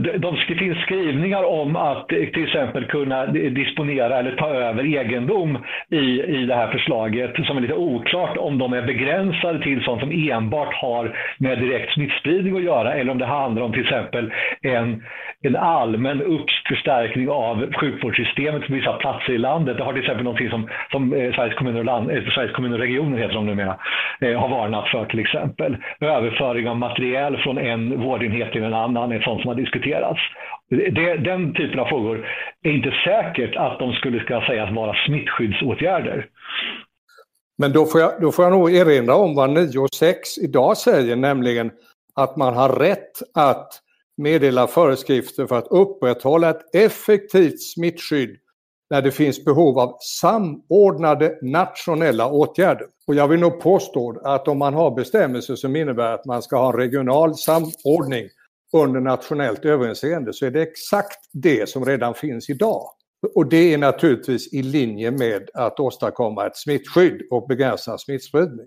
det 0.48 0.58
finns 0.58 0.78
skrivningar 0.78 1.42
om 1.42 1.76
att 1.76 2.12
eh, 2.12 2.18
till 2.34 2.44
exempel 2.44 2.86
kunna 2.86 3.26
disponera 3.26 4.18
eller 4.18 4.36
ta 4.36 4.48
över 4.48 4.96
egendom 4.96 5.58
i, 5.90 6.22
i 6.22 6.46
det 6.46 6.54
här 6.54 6.72
förslaget 6.72 7.46
som 7.46 7.56
är 7.56 7.60
lite 7.60 7.74
oklart 7.74 8.36
om 8.36 8.58
de 8.58 8.72
är 8.72 8.82
begränsade 8.82 9.62
till 9.62 9.84
sånt 9.84 10.00
som 10.00 10.30
enbart 10.30 10.74
har 10.74 11.16
med 11.38 11.58
direkt 11.58 11.94
smittspridning 11.94 12.56
att 12.56 12.62
göra 12.62 12.94
eller 12.94 13.12
om 13.12 13.18
det 13.18 13.26
handlar 13.26 13.62
om 13.62 13.72
till 13.72 13.82
exempel 13.82 14.32
en, 14.62 15.02
en 15.42 15.56
allmän 15.56 16.22
uppförstärkning 16.22 17.28
av 17.28 17.72
sjukvårdssystemet 17.72 18.66
på 18.66 18.72
vissa 18.72 18.92
platser 18.92 19.32
i 19.32 19.38
landet. 19.38 19.76
Det 19.76 19.84
har 19.84 19.92
till 19.92 20.02
exempel 20.02 20.24
någonting 20.24 20.50
som, 20.50 20.68
som 20.90 21.10
Sveriges 21.10 21.58
kommun 21.58 21.71
kommuner 21.72 21.80
och 21.80 21.84
land, 21.84 22.10
eh, 22.10 22.32
Sveriges 22.34 22.56
kommuner 22.56 22.74
och 22.74 22.80
regioner 22.80 23.18
heter 23.18 23.34
de 23.34 23.46
numera, 23.46 23.78
eh, 24.20 24.40
har 24.40 24.48
varnat 24.48 24.88
för 24.88 25.04
till 25.06 25.20
exempel. 25.20 25.76
Överföring 26.00 26.68
av 26.68 26.76
materiel 26.76 27.36
från 27.36 27.58
en 27.58 28.00
vårdenhet 28.00 28.52
till 28.52 28.62
en 28.62 28.74
annan 28.74 29.12
är 29.12 29.20
sånt 29.20 29.40
som 29.42 29.48
har 29.48 29.54
diskuterats. 29.54 30.20
Det, 30.70 31.16
den 31.16 31.54
typen 31.54 31.80
av 31.80 31.86
frågor 31.86 32.26
är 32.62 32.70
inte 32.70 32.92
säkert 33.04 33.56
att 33.56 33.78
de 33.78 33.92
skulle 33.92 34.20
ska 34.24 34.40
sägas 34.46 34.74
vara 34.74 34.94
smittskyddsåtgärder. 35.06 36.26
Men 37.58 37.72
då 37.72 37.84
får, 37.84 38.00
jag, 38.00 38.10
då 38.20 38.32
får 38.32 38.44
jag 38.44 38.52
nog 38.52 38.74
erinra 38.74 39.14
om 39.14 39.34
vad 39.34 39.50
9 39.50 39.78
och 39.78 39.94
6 39.94 40.38
idag 40.38 40.76
säger, 40.76 41.16
nämligen 41.16 41.70
att 42.16 42.36
man 42.36 42.54
har 42.54 42.68
rätt 42.68 43.14
att 43.34 43.68
meddela 44.16 44.66
föreskrifter 44.66 45.46
för 45.46 45.58
att 45.58 45.68
upprätthålla 45.70 46.50
ett 46.50 46.74
effektivt 46.74 47.60
smittskydd 47.60 48.36
när 48.92 49.02
det 49.02 49.10
finns 49.10 49.44
behov 49.44 49.78
av 49.78 49.96
samordnade 50.00 51.38
nationella 51.42 52.30
åtgärder. 52.30 52.86
Och 53.06 53.14
jag 53.14 53.28
vill 53.28 53.40
nog 53.40 53.60
påstå 53.60 54.20
att 54.24 54.48
om 54.48 54.58
man 54.58 54.74
har 54.74 54.90
bestämmelser 54.90 55.54
som 55.54 55.76
innebär 55.76 56.14
att 56.14 56.24
man 56.24 56.42
ska 56.42 56.56
ha 56.56 56.72
en 56.72 56.78
regional 56.78 57.34
samordning 57.34 58.28
under 58.72 59.00
nationellt 59.00 59.64
överinseende 59.64 60.32
så 60.32 60.46
är 60.46 60.50
det 60.50 60.62
exakt 60.62 61.18
det 61.32 61.68
som 61.68 61.84
redan 61.84 62.14
finns 62.14 62.50
idag. 62.50 62.82
Och 63.34 63.46
det 63.46 63.74
är 63.74 63.78
naturligtvis 63.78 64.52
i 64.52 64.62
linje 64.62 65.10
med 65.10 65.50
att 65.54 65.80
åstadkomma 65.80 66.46
ett 66.46 66.56
smittskydd 66.56 67.22
och 67.30 67.46
begränsa 67.48 67.98
smittspridning. 67.98 68.66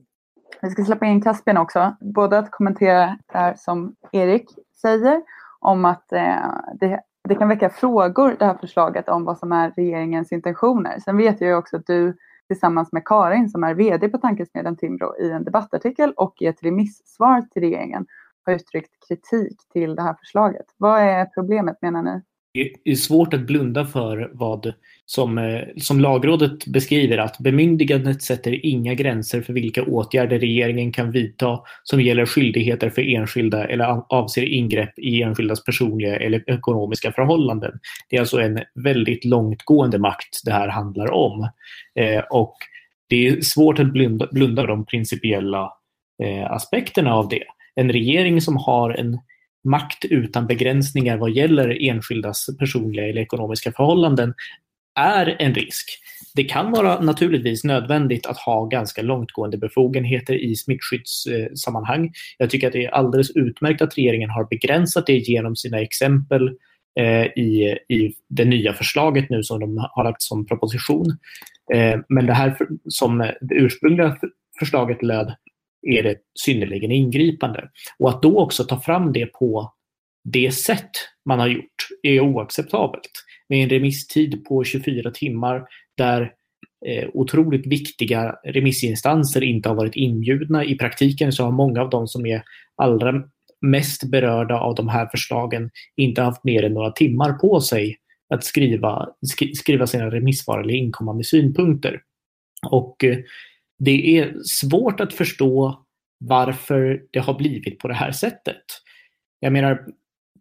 Vi 0.62 0.70
ska 0.70 0.86
släppa 0.86 1.06
in 1.06 1.22
Caspian 1.22 1.58
också, 1.58 1.96
både 2.02 2.38
att 2.38 2.52
kommentera 2.52 3.18
det 3.32 3.38
här 3.38 3.56
som 3.58 3.96
Erik 4.12 4.46
säger 4.82 5.22
om 5.60 5.86
att 5.86 6.12
eh, 6.12 6.52
det 6.80 7.00
det 7.28 7.36
kan 7.36 7.50
väcka 7.50 7.70
frågor 7.70 8.36
det 8.40 8.46
här 8.46 8.58
förslaget 8.62 9.10
om 9.10 9.26
vad 9.26 9.38
som 9.38 9.52
är 9.52 9.72
regeringens 9.72 10.32
intentioner. 10.32 11.00
Sen 11.00 11.18
vet 11.18 11.42
jag 11.42 11.48
ju 11.48 11.56
också 11.56 11.78
att 11.78 11.88
du 11.88 12.18
tillsammans 12.48 12.92
med 12.92 13.06
Karin 13.06 13.50
som 13.50 13.64
är 13.64 13.74
VD 13.74 14.10
på 14.10 14.18
Tankesmedjan 14.18 14.78
Timbro 14.78 15.16
i 15.20 15.32
en 15.32 15.44
debattartikel 15.44 16.14
och 16.18 16.42
i 16.42 16.46
ett 16.46 16.64
remissvar 16.64 17.42
till 17.42 17.62
regeringen 17.62 18.06
har 18.46 18.54
uttryckt 18.54 19.08
kritik 19.08 19.58
till 19.74 19.96
det 19.96 20.02
här 20.02 20.14
förslaget. 20.14 20.66
Vad 20.78 21.02
är 21.02 21.26
problemet 21.26 21.82
menar 21.82 22.02
ni? 22.02 22.22
Det 22.56 22.92
är 22.92 22.96
svårt 22.96 23.34
att 23.34 23.48
blunda 23.48 23.86
för 23.86 24.32
vad 24.34 24.74
som, 25.06 25.38
eh, 25.38 25.62
som 25.78 26.00
lagrådet 26.00 26.66
beskriver 26.66 27.18
att 27.18 27.40
bemyndigandet 27.40 28.22
sätter 28.22 28.66
inga 28.66 28.94
gränser 28.94 29.42
för 29.42 29.54
vilka 29.54 29.84
åtgärder 29.84 30.40
regeringen 30.40 30.92
kan 30.92 31.12
vidta 31.12 31.60
som 31.84 32.02
gäller 32.02 32.26
skyldigheter 32.26 32.90
för 32.90 33.02
enskilda 33.02 33.68
eller 33.68 34.04
avser 34.10 34.44
ingrepp 34.44 35.00
i 35.00 35.22
enskildas 35.22 35.64
personliga 35.64 36.16
eller 36.16 36.50
ekonomiska 36.50 37.12
förhållanden. 37.12 37.72
Det 38.10 38.16
är 38.16 38.20
alltså 38.20 38.40
en 38.40 38.60
väldigt 38.76 39.26
långtgående 39.26 40.00
makt 40.00 40.42
det 40.46 40.52
här 40.52 40.68
handlar 40.68 41.12
om. 41.12 41.50
Eh, 42.00 42.24
och 42.30 42.56
det 43.10 43.28
är 43.28 43.42
svårt 43.42 43.80
att 43.80 43.94
blunda, 43.94 44.28
blunda 44.32 44.62
för 44.62 44.68
de 44.68 44.86
principiella 44.86 45.74
eh, 46.24 46.52
aspekterna 46.52 47.14
av 47.14 47.30
det. 47.30 47.44
En 47.76 47.92
regering 47.92 48.42
som 48.42 48.58
har 48.58 48.90
en 48.92 49.20
makt 49.66 50.06
utan 50.06 50.48
begränsningar 50.48 51.18
vad 51.18 51.32
gäller 51.32 51.90
enskildas 51.90 52.48
personliga 52.60 53.08
eller 53.08 53.22
ekonomiska 53.22 53.72
förhållanden 53.72 54.34
är 55.00 55.36
en 55.40 55.54
risk. 55.54 56.00
Det 56.36 56.44
kan 56.44 56.72
vara 56.72 57.00
naturligtvis 57.00 57.64
nödvändigt 57.64 58.26
att 58.26 58.38
ha 58.38 58.66
ganska 58.66 59.02
långtgående 59.02 59.58
befogenheter 59.58 60.34
i 60.34 60.56
smittskyddssammanhang. 60.56 62.12
Jag 62.38 62.50
tycker 62.50 62.68
att 62.68 62.74
det 62.74 62.86
är 62.86 62.90
alldeles 62.90 63.32
utmärkt 63.32 63.82
att 63.82 63.98
regeringen 63.98 64.30
har 64.30 64.48
begränsat 64.50 65.08
det 65.08 65.18
genom 65.18 65.56
sina 65.56 65.80
exempel 65.80 66.50
eh, 67.00 67.26
i, 67.26 67.78
i 67.90 68.14
det 68.30 68.46
nya 68.46 68.74
förslaget 68.74 69.30
nu 69.30 69.44
som 69.44 69.60
de 69.60 69.88
har 69.92 70.04
lagt 70.04 70.22
som 70.22 70.46
proposition. 70.46 71.18
Eh, 71.74 72.00
men 72.10 72.26
det 72.26 72.34
här 72.34 72.58
som 72.90 73.18
det 73.18 73.56
ursprungliga 73.56 74.18
förslaget 74.60 75.04
löd 75.04 75.36
är 75.86 76.04
det 76.04 76.16
synnerligen 76.46 76.92
ingripande. 76.92 77.70
Och 78.00 78.10
att 78.10 78.22
då 78.22 78.40
också 78.40 78.64
ta 78.64 78.80
fram 78.80 79.14
det 79.14 79.26
på 79.26 79.74
det 80.24 80.52
sätt 80.52 80.92
man 81.26 81.40
har 81.40 81.48
gjort 81.48 81.88
är 82.04 82.20
oacceptabelt. 82.20 83.12
Med 83.50 83.64
en 83.64 83.70
remisstid 83.70 84.46
på 84.46 84.64
24 84.64 85.12
timmar 85.12 85.64
där 85.98 86.32
eh, 86.86 87.10
otroligt 87.14 87.68
viktiga 87.68 88.36
remissinstanser 88.44 89.44
inte 89.44 89.70
har 89.70 89.76
varit 89.76 89.96
inbjudna. 89.96 90.66
I 90.66 90.78
praktiken 90.78 91.32
så 91.32 91.44
har 91.44 91.52
många 91.52 91.82
av 91.82 91.90
de 91.90 92.08
som 92.08 92.26
är 92.26 92.44
allra 92.76 93.24
mest 93.62 94.04
berörda 94.04 94.60
av 94.60 94.76
de 94.76 94.90
här 94.90 95.08
förslagen 95.12 95.70
inte 95.96 96.22
haft 96.22 96.44
mer 96.44 96.64
än 96.64 96.74
några 96.74 96.92
timmar 96.92 97.34
på 97.34 97.62
sig 97.62 97.98
att 98.34 98.44
skriva, 98.44 99.10
skriva 99.56 99.88
sina 99.88 100.12
remissvar 100.12 100.60
eller 100.60 100.74
inkomma 100.74 101.14
med 101.14 101.26
synpunkter. 101.26 102.02
Och 102.70 103.04
eh, 103.04 103.18
det 103.86 104.18
är 104.18 104.34
svårt 104.44 105.00
att 105.00 105.14
förstå 105.14 105.86
varför 106.20 107.02
det 107.12 107.20
har 107.20 107.34
blivit 107.34 107.80
på 107.80 107.88
det 107.88 107.94
här 107.94 108.12
sättet. 108.12 108.64
Jag 109.40 109.54
menar, 109.54 109.86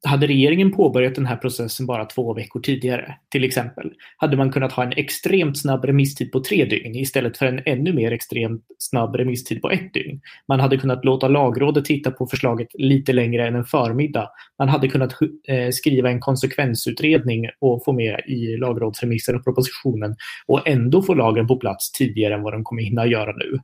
hade 0.04 0.26
regeringen 0.26 0.72
påbörjat 0.72 1.14
den 1.14 1.26
här 1.26 1.36
processen 1.36 1.86
bara 1.86 2.04
två 2.04 2.34
veckor 2.34 2.60
tidigare, 2.60 3.14
till 3.30 3.44
exempel, 3.44 3.92
hade 4.16 4.36
man 4.36 4.52
kunnat 4.52 4.72
ha 4.72 4.82
en 4.82 4.92
extremt 4.92 5.58
snabb 5.58 5.84
remisstid 5.84 6.32
på 6.32 6.40
tre 6.40 6.64
dygn 6.64 6.94
istället 6.94 7.36
för 7.36 7.46
en 7.46 7.62
ännu 7.66 7.92
mer 7.92 8.12
extremt 8.12 8.62
snabb 8.78 9.16
remisstid 9.16 9.62
på 9.62 9.70
ett 9.70 9.94
dygn. 9.94 10.20
Man 10.48 10.60
hade 10.60 10.76
kunnat 10.76 11.04
låta 11.04 11.28
lagrådet 11.28 11.84
titta 11.84 12.10
på 12.10 12.26
förslaget 12.26 12.68
lite 12.74 13.12
längre 13.12 13.48
än 13.48 13.54
en 13.54 13.64
förmiddag. 13.64 14.30
Man 14.58 14.68
hade 14.68 14.88
kunnat 14.88 15.12
eh, 15.48 15.70
skriva 15.70 16.10
en 16.10 16.20
konsekvensutredning 16.20 17.46
och 17.60 17.84
få 17.84 17.92
med 17.92 18.20
i 18.26 18.56
lagrådsremissen 18.56 19.36
och 19.36 19.44
propositionen 19.44 20.16
och 20.46 20.68
ändå 20.68 21.02
få 21.02 21.14
lagen 21.14 21.46
på 21.46 21.56
plats 21.56 21.92
tidigare 21.92 22.34
än 22.34 22.42
vad 22.42 22.52
de 22.52 22.64
kommer 22.64 22.82
hinna 22.82 23.06
göra 23.06 23.32
nu. 23.36 23.58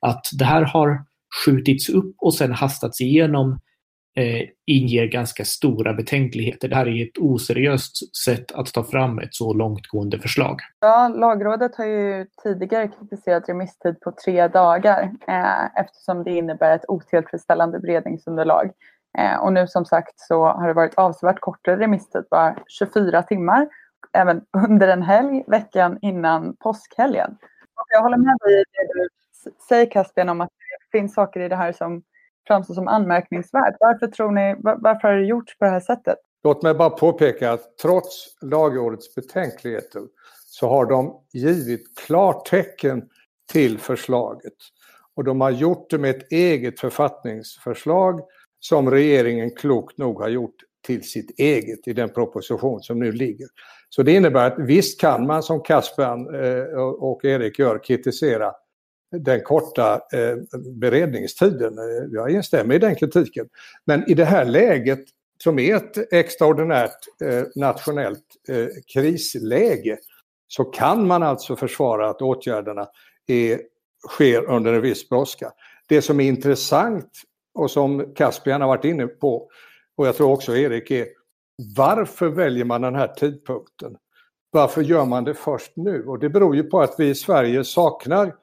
Att 0.00 0.26
det 0.38 0.44
här 0.44 0.62
har 0.62 0.98
skjutits 1.44 1.88
upp 1.88 2.14
och 2.18 2.34
sen 2.34 2.52
hastats 2.52 3.00
igenom 3.00 3.58
Eh, 4.18 4.48
inger 4.66 5.06
ganska 5.06 5.44
stora 5.44 5.94
betänkligheter. 5.94 6.68
Det 6.68 6.76
här 6.76 6.88
är 6.88 7.04
ett 7.04 7.18
oseriöst 7.18 8.16
sätt 8.24 8.52
att 8.52 8.72
ta 8.72 8.84
fram 8.84 9.18
ett 9.18 9.34
så 9.34 9.52
långtgående 9.52 10.18
förslag. 10.18 10.60
Ja, 10.80 11.08
Lagrådet 11.08 11.76
har 11.76 11.84
ju 11.84 12.26
tidigare 12.42 12.88
kritiserat 12.88 13.48
remisstid 13.48 14.00
på 14.00 14.12
tre 14.24 14.48
dagar 14.48 15.02
eh, 15.28 15.80
eftersom 15.80 16.24
det 16.24 16.30
innebär 16.30 16.74
ett 16.74 16.84
otillfredsställande 16.88 17.78
beredningsunderlag. 17.78 18.70
Eh, 19.18 19.36
och 19.36 19.52
nu 19.52 19.66
som 19.66 19.84
sagt 19.84 20.20
så 20.20 20.44
har 20.44 20.68
det 20.68 20.74
varit 20.74 20.94
avsevärt 20.94 21.40
kortare 21.40 21.76
remisstid, 21.76 22.24
bara 22.30 22.56
24 22.68 23.22
timmar, 23.22 23.68
även 24.12 24.42
under 24.68 24.88
en 24.88 25.02
helg 25.02 25.44
veckan 25.46 25.98
innan 26.02 26.56
påskhelgen. 26.56 27.30
Och 27.74 27.86
jag 27.88 28.02
håller 28.02 28.16
med 28.16 28.36
dig 28.40 28.60
i 28.60 28.64
det 28.72 29.00
du 29.00 29.08
säger 29.68 29.90
Caspian 29.90 30.28
om 30.28 30.40
att 30.40 30.50
det 30.50 30.98
finns 30.98 31.14
saker 31.14 31.40
i 31.40 31.48
det 31.48 31.56
här 31.56 31.72
som 31.72 32.02
framstår 32.46 32.74
som 32.74 32.88
anmärkningsvärt. 32.88 33.76
Varför 33.80 34.06
tror 34.06 34.30
ni, 34.30 34.56
varför 34.62 35.08
har 35.08 35.14
det 35.14 35.26
gjorts 35.26 35.58
på 35.58 35.64
det 35.64 35.70
här 35.70 35.80
sättet? 35.80 36.18
Låt 36.44 36.62
mig 36.62 36.74
bara 36.74 36.90
påpeka 36.90 37.52
att 37.52 37.78
trots 37.82 38.36
lagrådets 38.42 39.14
betänkligheter 39.14 40.02
så 40.46 40.68
har 40.68 40.86
de 40.86 41.20
givit 41.32 41.98
klartecken 42.06 43.08
till 43.52 43.78
förslaget. 43.78 44.52
Och 45.14 45.24
de 45.24 45.40
har 45.40 45.50
gjort 45.50 45.90
det 45.90 45.98
med 45.98 46.10
ett 46.10 46.32
eget 46.32 46.80
författningsförslag 46.80 48.20
som 48.60 48.90
regeringen 48.90 49.50
klokt 49.50 49.98
nog 49.98 50.20
har 50.20 50.28
gjort 50.28 50.54
till 50.86 51.08
sitt 51.08 51.40
eget 51.40 51.88
i 51.88 51.92
den 51.92 52.08
proposition 52.08 52.80
som 52.80 52.98
nu 52.98 53.12
ligger. 53.12 53.46
Så 53.88 54.02
det 54.02 54.12
innebär 54.12 54.46
att 54.46 54.58
visst 54.58 55.00
kan 55.00 55.26
man 55.26 55.42
som 55.42 55.62
Caspian 55.62 56.34
eh, 56.34 56.62
och 56.80 57.24
Erik 57.24 57.58
gör 57.58 57.84
kritisera 57.84 58.52
den 59.12 59.42
korta 59.42 59.94
eh, 59.94 60.36
beredningstiden. 60.74 61.78
Eh, 61.78 62.04
jag 62.10 62.30
instämmer 62.30 62.74
i 62.74 62.78
den 62.78 62.94
kritiken. 62.94 63.48
Men 63.84 64.10
i 64.10 64.14
det 64.14 64.24
här 64.24 64.44
läget 64.44 65.04
som 65.44 65.58
är 65.58 65.76
ett 65.76 66.12
extraordinärt 66.12 66.98
eh, 67.24 67.42
nationellt 67.54 68.24
eh, 68.48 68.66
krisläge 68.94 69.98
så 70.48 70.64
kan 70.64 71.06
man 71.06 71.22
alltså 71.22 71.56
försvara 71.56 72.10
att 72.10 72.22
åtgärderna 72.22 72.88
är, 73.26 73.60
sker 74.08 74.50
under 74.50 74.72
en 74.72 74.80
viss 74.80 75.08
brådska. 75.08 75.52
Det 75.88 76.02
som 76.02 76.20
är 76.20 76.24
intressant 76.24 77.10
och 77.54 77.70
som 77.70 78.14
Caspian 78.14 78.60
har 78.60 78.68
varit 78.68 78.84
inne 78.84 79.06
på 79.06 79.48
och 79.96 80.06
jag 80.06 80.16
tror 80.16 80.32
också 80.32 80.56
Erik 80.56 80.90
är 80.90 81.06
varför 81.76 82.28
väljer 82.28 82.64
man 82.64 82.82
den 82.82 82.94
här 82.94 83.08
tidpunkten? 83.08 83.96
Varför 84.50 84.82
gör 84.82 85.04
man 85.04 85.24
det 85.24 85.34
först 85.34 85.72
nu? 85.76 86.04
Och 86.06 86.18
det 86.18 86.28
beror 86.28 86.56
ju 86.56 86.62
på 86.62 86.80
att 86.80 86.94
vi 86.98 87.08
i 87.08 87.14
Sverige 87.14 87.64
saknar 87.64 88.34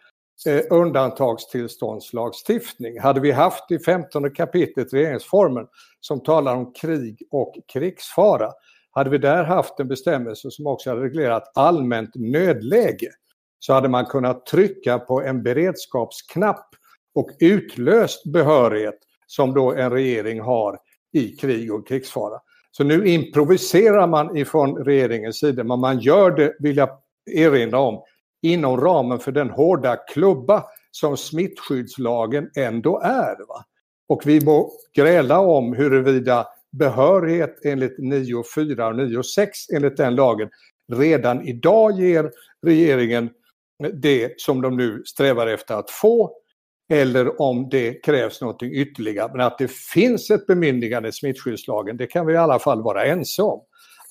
eh, 0.48 0.62
undantagstillståndslagstiftning. 0.70 3.00
Hade 3.00 3.20
vi 3.20 3.32
haft 3.32 3.72
i 3.72 3.80
15 3.80 4.32
kapitlet 4.32 4.94
regeringsformen 4.94 5.68
som 6.02 6.20
talar 6.20 6.56
om 6.56 6.74
krig 6.74 7.22
och 7.32 7.54
krigsfara, 7.74 8.52
hade 8.92 9.10
vi 9.10 9.18
där 9.18 9.44
haft 9.44 9.80
en 9.80 9.88
bestämmelse 9.88 10.52
som 10.52 10.68
också 10.68 10.90
hade 10.90 11.02
reglerat 11.02 11.52
allmänt 11.56 12.16
nödläge 12.16 13.10
så 13.60 13.74
hade 13.74 13.90
man 13.90 14.06
kunnat 14.06 14.46
trycka 14.46 15.00
på 15.00 15.22
en 15.22 15.44
beredskapsknapp 15.44 16.70
och 17.16 17.30
utlöst 17.40 18.26
behörighet 18.26 19.00
som 19.28 19.54
då 19.54 19.74
en 19.74 19.92
regering 19.92 20.42
har 20.42 20.80
i 21.14 21.30
krig 21.30 21.74
och 21.74 21.88
krigsfara. 21.88 22.40
Så 22.72 22.84
nu 22.84 23.08
improviserar 23.08 24.08
man 24.08 24.38
ifrån 24.38 24.78
regeringens 24.78 25.40
sida, 25.40 25.64
men 25.64 25.80
man 25.80 26.00
gör 26.00 26.32
det, 26.32 26.56
vill 26.60 26.78
jag 26.78 26.90
erinra 27.32 27.80
om, 27.80 28.04
inom 28.44 28.82
ramen 28.82 29.20
för 29.20 29.32
den 29.32 29.50
hårda 29.50 29.96
klubba 29.96 30.64
som 30.92 31.18
smittskyddslagen 31.18 32.50
ändå 32.56 33.00
är. 33.00 33.48
Va? 33.48 33.66
Och 34.10 34.22
vi 34.26 34.46
må 34.46 34.72
gräla 34.96 35.40
om 35.40 35.74
huruvida 35.74 36.48
behörighet 36.72 37.66
enligt 37.66 38.00
9.4 38.00 38.90
och 38.90 38.96
9.6 38.96 39.48
enligt 39.76 39.98
den 39.98 40.16
lagen 40.16 40.50
redan 40.94 41.48
idag 41.48 42.00
ger 42.00 42.32
regeringen 42.66 43.30
det 43.94 44.42
som 44.42 44.62
de 44.62 44.78
nu 44.78 45.04
strävar 45.06 45.48
efter 45.48 45.76
att 45.76 45.90
få 45.90 46.32
eller 46.90 47.42
om 47.42 47.70
det 47.70 47.94
krävs 47.94 48.42
något 48.42 48.64
ytterligare. 48.64 49.32
Men 49.32 49.42
att 49.42 49.58
det 49.58 49.72
finns 49.72 50.32
ett 50.32 50.48
bemyndigande 50.48 51.10
i 51.10 51.12
smittskyddslagen, 51.12 51.98
det 51.98 52.08
kan 52.08 52.26
vi 52.26 52.34
i 52.34 52.38
alla 52.38 52.60
fall 52.60 52.84
vara 52.84 53.06
ense 53.06 53.42
om. 53.42 53.62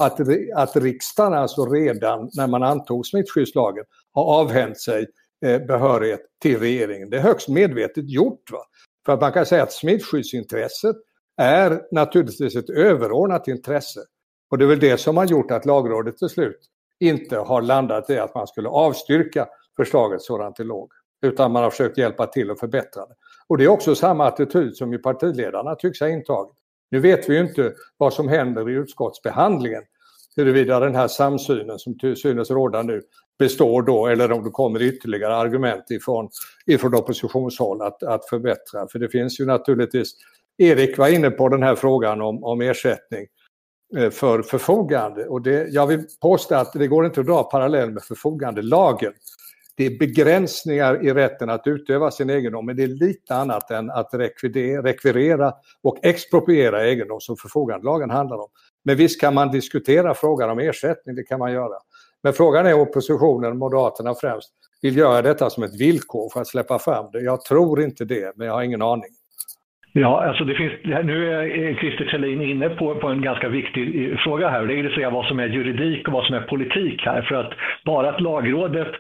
Att, 0.03 0.21
att 0.55 0.77
riksdagen 0.77 1.35
alltså 1.35 1.67
redan 1.67 2.31
när 2.37 2.47
man 2.47 2.63
antog 2.63 3.07
smittskyddslagen 3.07 3.85
har 4.13 4.25
avhänt 4.25 4.81
sig 4.81 5.07
eh, 5.45 5.67
behörighet 5.67 6.21
till 6.43 6.59
regeringen. 6.59 7.11
Det 7.11 7.17
är 7.17 7.21
högst 7.21 7.49
medvetet 7.49 8.11
gjort. 8.11 8.51
Va? 8.53 8.59
För 9.07 9.13
att 9.13 9.21
man 9.21 9.33
kan 9.33 9.47
säga 9.47 9.63
att 9.63 9.73
smittskyddsintresset 9.73 10.97
är 11.37 11.83
naturligtvis 11.91 12.57
ett 12.57 12.71
överordnat 12.71 13.49
intresse. 13.49 14.01
Och 14.51 14.59
det 14.59 14.65
är 14.65 14.69
väl 14.69 14.81
det 14.81 14.99
som 14.99 15.17
har 15.17 15.25
gjort 15.25 15.51
att 15.51 15.67
lagrådet 15.67 16.19
till 16.19 16.29
slut 16.29 16.61
inte 17.01 17.37
har 17.37 17.63
landat 17.63 18.11
i 18.11 18.19
att 18.19 18.35
man 18.35 18.47
skulle 18.47 18.69
avstyrka 18.69 19.49
förslaget 19.77 20.23
sådant 20.23 20.57
det 20.57 20.65
låg. 20.65 20.91
Utan 21.23 21.53
man 21.53 21.63
har 21.63 21.71
försökt 21.71 21.99
hjälpa 21.99 22.27
till 22.27 22.51
att 22.51 22.61
förbättra 22.61 23.07
det. 23.07 23.15
Och 23.49 23.59
det 23.59 23.65
är 23.65 23.69
också 23.69 23.95
samma 23.95 24.27
attityd 24.27 24.77
som 24.77 24.93
ju 24.93 24.99
partiledarna 24.99 25.75
tycks 25.75 26.01
ha 26.01 26.09
intagit. 26.09 26.55
Nu 26.91 27.01
vet 27.01 27.29
vi 27.29 27.35
ju 27.35 27.41
inte 27.41 27.73
vad 27.97 28.13
som 28.13 28.29
händer 28.29 28.71
i 28.71 28.73
utskottsbehandlingen 28.73 29.83
huruvida 30.37 30.81
den 30.81 30.95
här 30.95 31.09
samsynen 31.09 31.79
som 31.79 31.99
till 31.99 32.17
synes 32.17 32.51
råda 32.51 32.83
nu 32.83 33.03
består 33.39 33.83
då 33.83 34.07
eller 34.07 34.33
om 34.33 34.45
det 34.45 34.51
kommer 34.51 34.83
ytterligare 34.83 35.37
argument 35.37 35.91
ifrån, 35.91 36.29
ifrån 36.67 36.95
oppositionshåll 36.95 37.83
att, 37.83 38.03
att 38.03 38.29
förbättra. 38.29 38.87
För 38.93 38.99
det 38.99 39.09
finns 39.09 39.41
ju 39.41 39.47
naturligtvis, 39.47 40.12
Erik 40.59 40.99
var 40.99 41.09
inne 41.09 41.31
på 41.31 41.49
den 41.49 41.62
här 41.62 41.75
frågan 41.75 42.21
om, 42.21 42.45
om 42.45 42.61
ersättning 42.61 43.27
eh, 43.97 44.11
för 44.11 44.43
förfogande 44.43 45.27
och 45.27 45.43
det, 45.43 45.69
jag 45.69 45.87
vill 45.87 46.05
påstå 46.21 46.55
att 46.55 46.73
det 46.73 46.87
går 46.87 47.07
inte 47.07 47.21
att 47.21 47.27
dra 47.27 47.43
parallell 47.43 47.91
med 47.91 48.03
förfogandelagen. 48.03 49.12
Det 49.77 49.87
är 49.87 49.99
begränsningar 49.99 51.05
i 51.07 51.12
rätten 51.12 51.51
att 51.51 51.67
utöva 51.67 52.11
sin 52.11 52.31
egendom 52.31 52.67
men 52.67 52.77
det 52.77 52.83
är 52.83 52.89
lite 52.89 53.35
annat 53.35 53.71
än 53.71 53.91
att 53.91 54.15
rekvirera 54.15 55.55
och 55.83 55.99
expropriera 56.03 56.87
egendom 56.87 57.21
som 57.21 57.37
förfogandelagen 57.37 58.11
handlar 58.11 58.37
om. 58.37 58.49
Men 58.85 58.97
visst 58.97 59.21
kan 59.21 59.35
man 59.35 59.51
diskutera 59.51 60.15
frågan 60.15 60.51
om 60.51 60.59
ersättning, 60.59 61.15
det 61.15 61.23
kan 61.23 61.39
man 61.39 61.53
göra. 61.53 61.79
Men 62.23 62.33
frågan 62.33 62.67
är 62.67 62.81
oppositionen, 62.81 63.59
Moderaterna 63.59 64.15
främst, 64.15 64.51
vill 64.83 64.97
göra 64.97 65.23
detta 65.23 65.51
som 65.51 65.62
ett 65.62 65.81
villkor 65.81 66.31
för 66.33 66.41
att 66.41 66.47
släppa 66.47 66.79
fram 66.79 67.11
det. 67.12 67.21
Jag 67.21 67.41
tror 67.45 67.83
inte 67.83 68.05
det, 68.05 68.33
men 68.37 68.47
jag 68.47 68.55
har 68.55 68.62
ingen 68.62 68.83
aning. 68.83 69.11
Ja, 69.95 70.25
alltså 70.25 70.45
det 70.45 70.55
finns, 70.55 70.73
nu 70.85 71.33
är 71.33 71.75
Christer 71.75 72.05
Thelin 72.05 72.43
inne 72.43 72.69
på, 72.69 72.95
på 72.95 73.09
en 73.09 73.23
ganska 73.23 73.49
viktig 73.49 74.11
eh, 74.11 74.19
fråga 74.19 74.49
här. 74.49 74.67
Det 74.67 74.75
är 74.75 74.87
att 74.87 74.95
säga 74.95 75.11
vad 75.11 75.27
som 75.27 75.41
är 75.41 75.47
juridik 75.47 76.09
och 76.09 76.15
vad 76.15 76.25
som 76.25 76.35
är 76.35 76.41
politik 76.41 77.03
här. 77.07 77.23
För 77.23 77.35
att 77.35 77.53
bara 77.85 78.09
att 78.09 78.21
lagrådet 78.21 78.93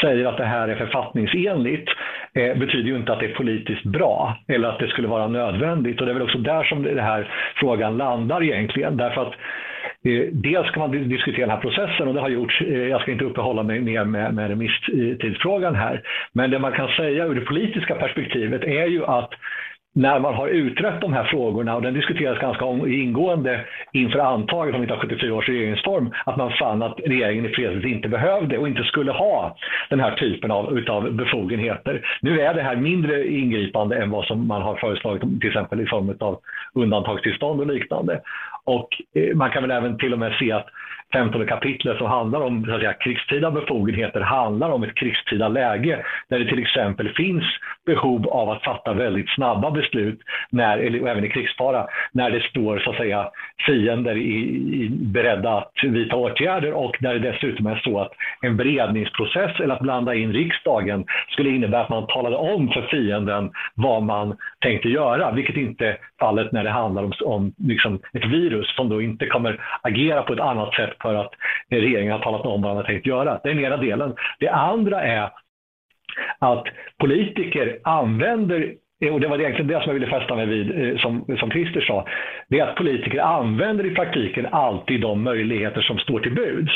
säger 0.00 0.26
att 0.26 0.36
det 0.36 0.44
här 0.44 0.68
är 0.68 0.74
författningsenligt 0.74 1.90
eh, 2.34 2.58
betyder 2.58 2.88
ju 2.88 2.96
inte 2.96 3.12
att 3.12 3.20
det 3.20 3.26
är 3.26 3.34
politiskt 3.34 3.84
bra 3.84 4.36
eller 4.48 4.68
att 4.68 4.78
det 4.78 4.88
skulle 4.88 5.08
vara 5.08 5.28
nödvändigt. 5.28 6.00
Och 6.00 6.06
det 6.06 6.12
är 6.12 6.14
väl 6.14 6.22
också 6.22 6.38
där 6.38 6.64
som 6.64 6.82
den 6.82 6.98
här 6.98 7.28
frågan 7.56 7.96
landar 7.96 8.42
egentligen. 8.42 8.96
Därför 8.96 9.22
att 9.22 9.34
eh, 10.04 10.28
Dels 10.32 10.68
ska 10.68 10.80
man 10.80 11.08
diskutera 11.08 11.46
den 11.46 11.56
här 11.56 11.62
processen 11.62 12.08
och 12.08 12.14
det 12.14 12.20
har 12.20 12.28
gjorts, 12.28 12.60
eh, 12.60 12.88
jag 12.88 13.00
ska 13.00 13.12
inte 13.12 13.24
uppehålla 13.24 13.62
mig 13.62 13.80
mer 13.80 14.04
med, 14.04 14.34
med 14.34 14.48
remisstidsfrågan 14.48 15.74
här, 15.74 16.02
men 16.32 16.50
det 16.50 16.58
man 16.58 16.72
kan 16.72 16.88
säga 16.88 17.24
ur 17.24 17.34
det 17.34 17.40
politiska 17.40 17.94
perspektivet 17.94 18.64
är 18.64 18.86
ju 18.86 19.04
att 19.04 19.30
när 19.96 20.18
man 20.18 20.34
har 20.34 20.48
utrett 20.48 21.00
de 21.00 21.12
här 21.12 21.24
frågorna, 21.24 21.76
och 21.76 21.82
den 21.82 21.94
diskuteras 21.94 22.38
ganska 22.38 22.64
ingående 22.88 23.60
inför 23.92 24.18
antaget 24.18 24.74
av 24.74 24.82
1974 24.82 25.34
års 25.34 25.48
regeringsform, 25.48 26.10
att 26.26 26.36
man 26.36 26.52
fann 26.52 26.82
att 26.82 27.00
regeringen 27.04 27.46
i 27.46 27.48
fredstid 27.48 27.92
inte 27.92 28.08
behövde 28.08 28.58
och 28.58 28.68
inte 28.68 28.84
skulle 28.84 29.12
ha 29.12 29.56
den 29.90 30.00
här 30.00 30.16
typen 30.16 30.50
av 30.50 30.78
utav 30.78 31.12
befogenheter. 31.12 32.06
Nu 32.20 32.40
är 32.40 32.54
det 32.54 32.62
här 32.62 32.76
mindre 32.76 33.26
ingripande 33.26 33.96
än 33.96 34.10
vad 34.10 34.24
som 34.24 34.46
man 34.46 34.62
har 34.62 34.76
föreslagit, 34.76 35.40
till 35.40 35.48
exempel 35.48 35.80
i 35.80 35.86
form 35.86 36.16
av 36.20 36.40
undantagstillstånd 36.74 37.60
och 37.60 37.66
liknande. 37.66 38.20
Och 38.64 38.88
eh, 39.14 39.36
man 39.36 39.50
kan 39.50 39.62
väl 39.62 39.70
även 39.70 39.98
till 39.98 40.12
och 40.12 40.18
med 40.18 40.32
se 40.32 40.52
att 40.52 40.66
15 41.14 41.46
kapitlet 41.46 41.98
som 41.98 42.06
handlar 42.06 42.40
om 42.40 42.64
så 42.64 42.74
att 42.74 42.80
säga, 42.80 42.92
krigstida 42.92 43.50
befogenheter 43.50 44.20
handlar 44.20 44.70
om 44.70 44.82
ett 44.82 44.94
krigstida 44.94 45.48
läge 45.48 46.04
där 46.28 46.38
det 46.38 46.48
till 46.48 46.62
exempel 46.62 47.08
finns 47.08 47.44
behov 47.86 48.28
av 48.28 48.50
att 48.50 48.64
fatta 48.64 48.92
väldigt 48.92 49.30
snabba 49.30 49.70
beslut, 49.70 50.20
när, 50.50 50.78
eller 50.78 51.06
även 51.08 51.24
i 51.24 51.28
krigsfara, 51.28 51.86
när 52.12 52.30
det 52.30 52.40
står 52.40 52.78
så 52.78 52.90
att 52.90 52.96
säga, 52.96 53.30
fiender 53.66 54.16
i, 54.16 54.36
i, 54.82 54.88
beredda 54.90 55.50
att 55.50 55.72
vidta 55.82 56.16
åtgärder 56.16 56.72
och 56.72 56.96
där 57.00 57.14
det 57.14 57.30
dessutom 57.32 57.66
är 57.66 57.80
så 57.84 58.00
att 58.00 58.12
en 58.42 58.56
beredningsprocess 58.56 59.60
eller 59.60 59.74
att 59.74 59.80
blanda 59.80 60.14
in 60.14 60.32
riksdagen 60.32 61.04
skulle 61.28 61.50
innebära 61.50 61.82
att 61.82 61.88
man 61.88 62.06
talade 62.06 62.36
om 62.36 62.68
för 62.68 62.82
fienden 62.82 63.50
vad 63.74 64.02
man 64.02 64.36
tänkte 64.60 64.88
göra, 64.88 65.32
vilket 65.32 65.56
inte 65.56 65.96
fallet 66.24 66.52
när 66.52 66.64
det 66.64 66.70
handlar 66.70 67.02
om, 67.02 67.12
om 67.24 67.52
liksom 67.58 67.94
ett 68.12 68.24
virus 68.24 68.76
som 68.76 68.88
då 68.88 69.02
inte 69.02 69.26
kommer 69.26 69.60
agera 69.82 70.22
på 70.22 70.32
ett 70.32 70.40
annat 70.40 70.74
sätt 70.74 70.96
för 71.02 71.14
att 71.14 71.32
regeringen 71.70 72.12
har 72.12 72.18
talat 72.18 72.46
om 72.46 72.62
vad 72.62 72.70
man 72.70 72.76
har 72.76 72.84
tänkt 72.84 73.06
göra. 73.06 73.40
Det 73.42 73.50
är 73.50 73.54
den 73.54 73.64
ena 73.64 73.76
delen. 73.76 74.14
Det 74.38 74.48
andra 74.48 75.02
är 75.02 75.30
att 76.38 76.64
politiker 76.98 77.78
använder 77.84 78.74
Eh, 79.04 79.14
och 79.14 79.20
det 79.20 79.28
var 79.28 79.38
egentligen 79.38 79.68
det 79.68 79.80
som 79.80 79.86
jag 79.86 79.94
ville 79.94 80.18
fästa 80.18 80.34
mig 80.34 80.46
vid, 80.46 80.88
eh, 80.88 80.98
som, 80.98 81.24
som 81.38 81.50
Christer 81.50 81.80
sa, 81.80 82.06
det 82.48 82.60
är 82.60 82.66
att 82.66 82.76
politiker 82.76 83.18
använder 83.18 83.86
i 83.86 83.94
praktiken 83.94 84.46
alltid 84.46 85.00
de 85.00 85.22
möjligheter 85.22 85.80
som 85.80 85.98
står 85.98 86.20
till 86.20 86.34
buds. 86.34 86.72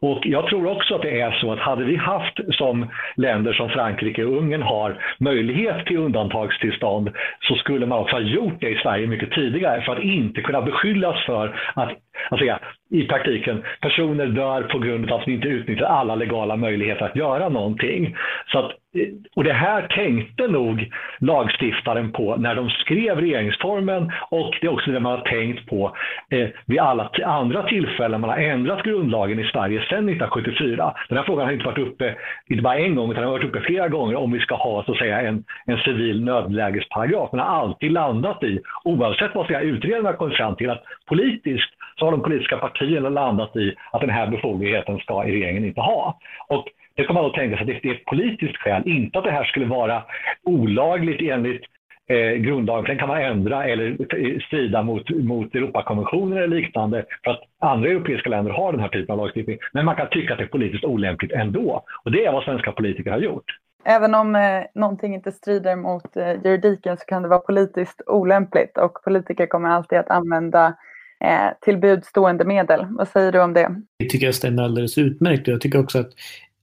Och 0.00 0.26
jag 0.26 0.46
tror 0.46 0.66
också 0.66 0.94
att 0.94 1.02
det 1.02 1.20
är 1.20 1.30
så 1.30 1.52
att 1.52 1.58
hade 1.58 1.84
vi 1.84 1.96
haft 1.96 2.40
som 2.50 2.86
länder 3.16 3.52
som 3.52 3.68
Frankrike 3.68 4.24
och 4.24 4.36
Ungern 4.36 4.62
har 4.62 4.96
möjlighet 5.18 5.86
till 5.86 5.96
undantagstillstånd 5.96 7.10
så 7.40 7.54
skulle 7.54 7.86
man 7.86 7.98
också 7.98 8.16
ha 8.16 8.20
gjort 8.20 8.60
det 8.60 8.68
i 8.68 8.78
Sverige 8.82 9.06
mycket 9.06 9.32
tidigare 9.32 9.82
för 9.82 9.92
att 9.96 10.02
inte 10.02 10.40
kunna 10.40 10.62
beskyllas 10.62 11.26
för 11.26 11.60
att 11.74 11.92
alltså 12.30 12.46
i 12.90 13.04
praktiken, 13.04 13.64
personer 13.80 14.26
dör 14.26 14.62
på 14.62 14.78
grund 14.78 15.10
av 15.10 15.20
att 15.20 15.28
vi 15.28 15.32
inte 15.32 15.48
utnyttjar 15.48 15.86
alla 15.86 16.14
legala 16.14 16.56
möjligheter 16.56 17.04
att 17.04 17.16
göra 17.16 17.48
någonting. 17.48 18.16
Så 18.46 18.58
att, 18.58 18.70
eh, 18.70 19.08
och 19.36 19.44
det 19.44 19.52
här 19.52 19.82
tänkte 19.82 20.46
nog 20.46 20.90
lagstiftaren 21.18 22.12
på 22.12 22.36
när 22.36 22.54
de 22.54 22.70
skrev 22.70 23.20
regeringsformen 23.20 24.12
och 24.30 24.54
det 24.60 24.66
är 24.66 24.72
också 24.72 24.90
det 24.90 25.00
man 25.00 25.18
har 25.18 25.24
tänkt 25.24 25.66
på 25.66 25.96
eh, 26.30 26.48
vid 26.66 26.78
alla 26.78 27.10
andra 27.24 27.62
tillfällen 27.62 28.20
man 28.20 28.30
har 28.30 28.36
ändrat 28.36 28.82
grundlagen 28.82 29.38
i 29.38 29.44
Sverige 29.44 29.80
sedan 29.80 30.08
1974. 30.08 30.94
Den 31.08 31.18
här 31.18 31.24
frågan 31.24 31.46
har 31.46 31.52
inte 31.52 31.66
varit 31.66 31.88
uppe, 31.88 32.14
inte 32.46 32.62
bara 32.62 32.78
en 32.78 32.94
gång, 32.94 33.10
utan 33.10 33.22
den 33.22 33.30
har 33.32 33.38
varit 33.38 33.48
uppe 33.48 33.60
flera 33.60 33.88
gånger 33.88 34.16
om 34.16 34.32
vi 34.32 34.40
ska 34.40 34.54
ha 34.54 34.84
så 34.84 34.92
att 34.92 34.98
säga 34.98 35.20
en, 35.20 35.44
en 35.66 35.78
civil 35.78 36.24
nödlägesparagraf. 36.24 37.30
Den 37.30 37.40
har 37.40 37.46
alltid 37.46 37.92
landat 37.92 38.42
i, 38.42 38.60
oavsett 38.84 39.34
vad 39.34 39.62
utredarna 39.62 40.08
har 40.08 40.16
kommit 40.16 40.36
fram 40.36 40.56
till, 40.56 40.70
att 40.70 40.84
politiskt 41.06 41.77
så 41.98 42.04
har 42.04 42.12
de 42.12 42.22
politiska 42.22 42.56
partierna 42.56 43.08
landat 43.08 43.56
i 43.56 43.74
att 43.92 44.00
den 44.00 44.10
här 44.10 44.26
befogenheten 44.26 44.98
ska 44.98 45.22
regeringen 45.22 45.64
inte 45.64 45.80
ha. 45.80 46.18
Och 46.48 46.64
det 46.94 47.04
kan 47.04 47.14
man 47.14 47.24
då 47.24 47.30
tänka 47.30 47.56
sig 47.56 47.62
att 47.76 47.82
det 47.82 47.88
är 47.88 47.94
ett 47.94 48.04
politiskt 48.04 48.56
skäl, 48.56 48.88
inte 48.88 49.18
att 49.18 49.24
det 49.24 49.30
här 49.30 49.44
skulle 49.44 49.66
vara 49.66 50.02
olagligt 50.44 51.20
enligt 51.20 51.62
eh, 52.08 52.32
grundlagen, 52.32 52.84
för 52.84 52.88
den 52.88 52.98
kan 52.98 53.08
man 53.08 53.22
ändra 53.22 53.64
eller 53.64 53.86
eh, 53.90 54.40
strida 54.46 54.82
mot, 54.82 55.10
mot 55.10 55.54
Europakonventionen 55.54 56.38
eller 56.38 56.56
liknande, 56.56 57.04
för 57.24 57.30
att 57.30 57.40
andra 57.58 57.88
europeiska 57.88 58.30
länder 58.30 58.52
har 58.52 58.72
den 58.72 58.80
här 58.80 58.88
typen 58.88 59.12
av 59.12 59.18
lagstiftning. 59.18 59.58
Men 59.72 59.84
man 59.84 59.96
kan 59.96 60.08
tycka 60.10 60.32
att 60.32 60.38
det 60.38 60.44
är 60.44 60.48
politiskt 60.48 60.84
olämpligt 60.84 61.32
ändå. 61.32 61.84
Och 62.04 62.12
det 62.12 62.24
är 62.24 62.32
vad 62.32 62.42
svenska 62.44 62.72
politiker 62.72 63.10
har 63.10 63.18
gjort. 63.18 63.44
Även 63.84 64.14
om 64.14 64.36
eh, 64.36 64.64
någonting 64.74 65.14
inte 65.14 65.32
strider 65.32 65.76
mot 65.76 66.16
eh, 66.16 66.32
juridiken 66.44 66.96
så 66.96 67.04
kan 67.04 67.22
det 67.22 67.28
vara 67.28 67.40
politiskt 67.40 68.02
olämpligt 68.06 68.78
och 68.78 69.02
politiker 69.04 69.46
kommer 69.46 69.68
alltid 69.68 69.98
att 69.98 70.10
använda 70.10 70.74
eh, 71.24 71.48
tillbudstående 71.60 72.44
medel. 72.44 72.86
Vad 72.90 73.08
säger 73.08 73.32
du 73.32 73.40
om 73.40 73.54
det? 73.54 73.82
Det 73.98 74.08
tycker 74.08 74.26
jag 74.26 74.34
stämmer 74.34 74.62
alldeles 74.62 74.98
utmärkt 74.98 75.48
jag 75.48 75.60
tycker 75.60 75.78
också 75.78 75.98
att 75.98 76.10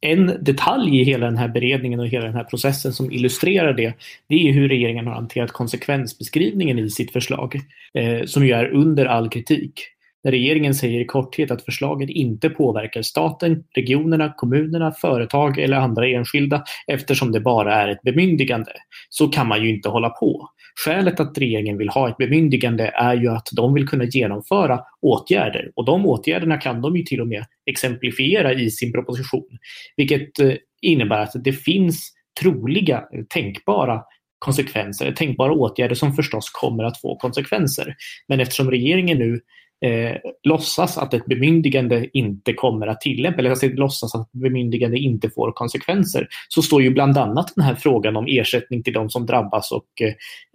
en 0.02 0.38
detalj 0.40 1.02
i 1.02 1.04
hela 1.04 1.26
den 1.26 1.38
här 1.38 1.48
beredningen 1.48 2.00
och 2.00 2.08
hela 2.08 2.26
den 2.26 2.36
här 2.36 2.44
processen 2.44 2.94
som 2.94 3.12
illustrerar 3.12 3.74
det, 3.74 3.94
det 4.28 4.36
är 4.36 4.54
hur 4.54 4.70
regeringen 4.70 5.08
har 5.08 5.14
hanterat 5.14 5.52
konsekvensbeskrivningen 5.52 6.80
i 6.80 6.90
sitt 6.90 7.12
förslag, 7.12 7.56
eh, 7.94 8.26
som 8.26 8.46
ju 8.46 8.52
är 8.52 8.74
under 8.74 9.06
all 9.06 9.30
kritik. 9.30 9.95
Regeringen 10.26 10.76
säger 10.76 11.02
i 11.02 11.06
korthet 11.06 11.52
att 11.52 11.66
förslaget 11.66 12.10
inte 12.10 12.50
påverkar 12.50 13.02
staten, 13.02 13.64
regionerna, 13.76 14.34
kommunerna, 14.38 14.92
företag 14.92 15.60
eller 15.60 15.78
andra 15.78 16.08
enskilda 16.08 16.64
eftersom 16.88 17.32
det 17.32 17.40
bara 17.40 17.76
är 17.76 17.88
ett 17.88 18.02
bemyndigande. 18.02 18.72
Så 19.10 19.28
kan 19.28 19.48
man 19.48 19.64
ju 19.64 19.70
inte 19.70 19.90
hålla 19.90 20.10
på. 20.10 20.50
Skälet 20.86 21.20
att 21.20 21.38
regeringen 21.38 21.78
vill 21.78 21.90
ha 21.90 22.10
ett 22.10 22.18
bemyndigande 22.18 22.92
är 22.96 23.16
ju 23.16 23.30
att 23.30 23.48
de 23.52 23.74
vill 23.74 23.88
kunna 23.88 24.04
genomföra 24.04 24.80
åtgärder 25.02 25.72
och 25.76 25.86
de 25.86 26.06
åtgärderna 26.06 26.58
kan 26.58 26.82
de 26.82 26.98
ju 26.98 27.04
till 27.04 27.22
och 27.22 27.28
med 27.28 27.46
exemplifiera 27.66 28.54
i 28.54 28.70
sin 28.72 28.92
proposition. 28.92 29.58
Vilket 29.98 30.40
eh, 30.40 30.54
innebär 30.82 31.22
att 31.22 31.44
det 31.44 31.54
finns 31.54 32.12
troliga, 32.42 33.04
tänkbara 33.30 34.02
konsekvenser, 34.40 35.12
tänkbara 35.12 35.54
åtgärder 35.54 35.96
som 35.96 36.14
förstås 36.14 36.50
kommer 36.50 36.84
att 36.84 37.02
få 37.02 37.16
konsekvenser. 37.16 37.96
Men 38.28 38.40
eftersom 38.40 38.72
regeringen 38.72 39.18
nu 39.18 39.40
eh, 39.86 40.18
låtsas 40.44 40.98
att 40.98 41.14
ett 41.14 41.26
bemyndigande 41.26 42.18
inte 42.18 42.54
kommer 42.54 42.88
att 42.88 43.02
tillämpas, 43.02 43.40
eller 43.40 43.50
alltså 43.50 43.68
låtsas 43.68 44.16
att 44.16 44.22
ett 44.22 44.42
bemyndigande 44.42 44.98
inte 44.98 45.30
får 45.30 45.52
konsekvenser, 45.52 46.28
så 46.48 46.62
står 46.62 46.82
ju 46.82 46.90
bland 46.90 47.18
annat 47.18 47.54
den 47.56 47.66
här 47.66 47.76
frågan 47.76 48.16
om 48.16 48.26
ersättning 48.28 48.84
till 48.84 48.94
de 48.94 49.10
som 49.10 49.26
drabbas 49.26 49.72
och 49.72 50.02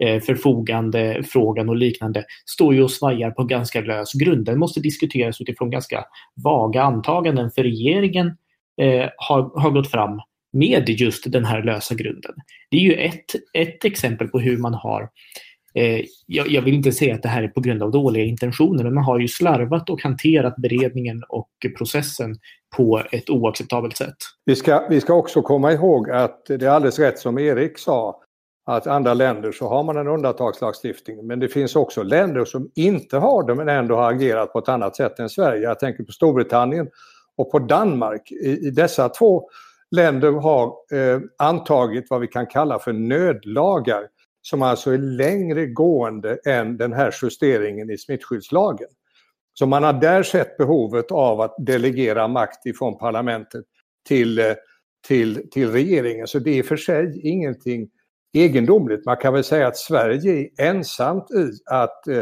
eh, 0.03 0.21
förfogande 0.21 1.23
frågan 1.23 1.69
och 1.69 1.75
liknande, 1.75 2.25
står 2.45 2.73
ju 2.73 2.83
och 2.83 2.91
svajar 2.91 3.31
på 3.31 3.43
ganska 3.43 3.81
lös 3.81 4.13
grund. 4.13 4.45
Den 4.45 4.59
måste 4.59 4.79
diskuteras 4.79 5.41
utifrån 5.41 5.69
ganska 5.69 6.05
vaga 6.43 6.83
antaganden, 6.83 7.51
för 7.51 7.63
regeringen 7.63 8.27
eh, 8.81 9.09
har, 9.17 9.61
har 9.61 9.69
gått 9.69 9.91
fram 9.91 10.21
med 10.53 10.89
just 10.89 11.31
den 11.31 11.45
här 11.45 11.63
lösa 11.63 11.95
grunden. 11.95 12.35
Det 12.71 12.77
är 12.77 12.81
ju 12.81 12.93
ett, 12.93 13.25
ett 13.53 13.85
exempel 13.85 14.27
på 14.27 14.39
hur 14.39 14.57
man 14.57 14.73
har 14.73 15.09
Eh, 15.73 16.05
jag, 16.25 16.47
jag, 16.47 16.61
vill 16.61 16.73
inte 16.73 16.91
säga 16.91 17.15
att 17.15 17.23
det 17.23 17.29
här 17.29 17.43
är 17.43 17.47
på 17.47 17.61
grund 17.61 17.83
av 17.83 17.91
dåliga 17.91 18.23
intentioner, 18.23 18.83
men 18.83 18.93
man 18.93 19.03
har 19.03 19.19
ju 19.19 19.27
slarvat 19.27 19.89
och 19.89 20.01
hanterat 20.01 20.55
beredningen 20.55 21.23
och 21.29 21.49
processen 21.77 22.35
på 22.77 23.03
ett 23.11 23.29
oacceptabelt 23.29 23.97
sätt. 23.97 24.17
Vi 24.45 24.55
ska, 24.55 24.87
vi 24.89 25.01
ska 25.01 25.13
också 25.13 25.41
komma 25.41 25.71
ihåg 25.71 26.09
att 26.09 26.45
det 26.45 26.61
är 26.61 26.69
alldeles 26.69 26.99
rätt 26.99 27.19
som 27.19 27.39
Erik 27.39 27.77
sa, 27.77 28.21
att 28.65 28.87
andra 28.87 29.13
länder 29.13 29.51
så 29.51 29.67
har 29.67 29.83
man 29.83 29.97
en 29.97 30.07
undantagslagstiftning 30.07 31.27
men 31.27 31.39
det 31.39 31.47
finns 31.47 31.75
också 31.75 32.03
länder 32.03 32.45
som 32.45 32.71
inte 32.75 33.17
har 33.17 33.47
det 33.47 33.55
men 33.55 33.69
ändå 33.69 33.95
har 33.95 34.11
agerat 34.11 34.53
på 34.53 34.59
ett 34.59 34.69
annat 34.69 34.95
sätt 34.95 35.19
än 35.19 35.29
Sverige. 35.29 35.61
Jag 35.61 35.79
tänker 35.79 36.03
på 36.03 36.11
Storbritannien 36.11 36.87
och 37.37 37.51
på 37.51 37.59
Danmark. 37.59 38.31
I, 38.31 38.67
i 38.67 38.71
dessa 38.71 39.09
två 39.09 39.49
länder 39.91 40.31
har 40.31 40.65
eh, 40.67 41.19
antagit 41.37 42.05
vad 42.09 42.21
vi 42.21 42.27
kan 42.27 42.47
kalla 42.47 42.79
för 42.79 42.93
nödlagar 42.93 44.03
som 44.41 44.61
alltså 44.61 44.91
är 44.91 44.97
längre 44.97 45.65
gående 45.65 46.39
än 46.45 46.77
den 46.77 46.93
här 46.93 47.15
justeringen 47.21 47.89
i 47.89 47.97
smittskyddslagen. 47.97 48.87
Så 49.53 49.65
man 49.65 49.83
har 49.83 49.93
där 49.93 50.23
sett 50.23 50.57
behovet 50.57 51.11
av 51.11 51.41
att 51.41 51.55
delegera 51.57 52.27
makt 52.27 52.65
ifrån 52.65 52.97
parlamentet 52.97 53.65
till, 54.07 54.39
eh, 54.39 54.53
till, 55.07 55.49
till 55.51 55.71
regeringen. 55.71 56.27
Så 56.27 56.39
det 56.39 56.49
är 56.49 56.55
i 56.55 56.61
och 56.61 56.65
för 56.65 56.77
sig 56.77 57.21
ingenting 57.23 57.89
egendomligt. 58.33 59.05
Man 59.05 59.17
kan 59.17 59.33
väl 59.33 59.43
säga 59.43 59.67
att 59.67 59.77
Sverige 59.77 60.49
är 60.57 60.69
ensamt 60.69 61.31
i 61.31 61.51
att 61.65 62.07
eh, 62.07 62.21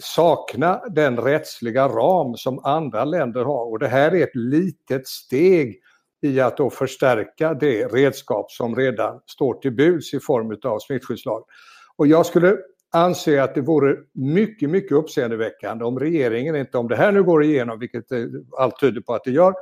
sakna 0.00 0.82
den 0.88 1.16
rättsliga 1.16 1.88
ram 1.88 2.36
som 2.36 2.64
andra 2.64 3.04
länder 3.04 3.44
har. 3.44 3.70
Och 3.70 3.78
det 3.78 3.88
här 3.88 4.14
är 4.14 4.22
ett 4.22 4.36
litet 4.36 5.06
steg 5.06 5.80
i 6.22 6.40
att 6.40 6.56
då 6.56 6.70
förstärka 6.70 7.54
det 7.54 7.84
redskap 7.84 8.50
som 8.50 8.76
redan 8.76 9.20
står 9.26 9.54
till 9.54 9.72
buds 9.72 10.14
i 10.14 10.20
form 10.20 10.58
av 10.62 10.78
smittskyddslagen. 10.78 11.44
Och 11.96 12.06
jag 12.06 12.26
skulle 12.26 12.56
anse 12.92 13.42
att 13.42 13.54
det 13.54 13.60
vore 13.60 13.96
mycket, 14.12 14.70
mycket 14.70 14.92
uppseendeväckande 14.92 15.84
om 15.84 15.98
regeringen 15.98 16.56
inte, 16.56 16.78
om 16.78 16.88
det 16.88 16.96
här 16.96 17.12
nu 17.12 17.22
går 17.22 17.44
igenom, 17.44 17.78
vilket 17.78 18.12
eh, 18.12 18.24
allt 18.58 18.80
tyder 18.80 19.00
på 19.00 19.14
att 19.14 19.24
det 19.24 19.30
gör, 19.30 19.54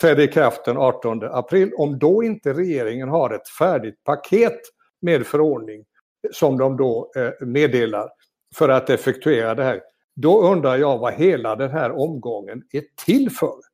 trädde 0.00 0.22
i 0.22 0.28
kraft 0.28 0.64
den 0.64 0.76
18 0.76 1.22
april, 1.22 1.72
om 1.76 1.98
då 1.98 2.22
inte 2.22 2.52
regeringen 2.52 3.08
har 3.08 3.34
ett 3.34 3.48
färdigt 3.48 4.04
paket 4.04 4.60
med 5.00 5.26
förordning 5.26 5.84
som 6.32 6.58
de 6.58 6.76
då 6.76 7.12
eh, 7.16 7.46
meddelar 7.46 8.08
för 8.54 8.68
att 8.68 8.90
effektuera 8.90 9.54
det 9.54 9.64
här. 9.64 9.80
Då 10.14 10.42
undrar 10.42 10.76
jag 10.76 10.98
vad 10.98 11.14
hela 11.14 11.56
den 11.56 11.70
här 11.70 11.90
omgången 11.92 12.62
är 12.72 12.82
till 13.04 13.30
för. 13.30 13.71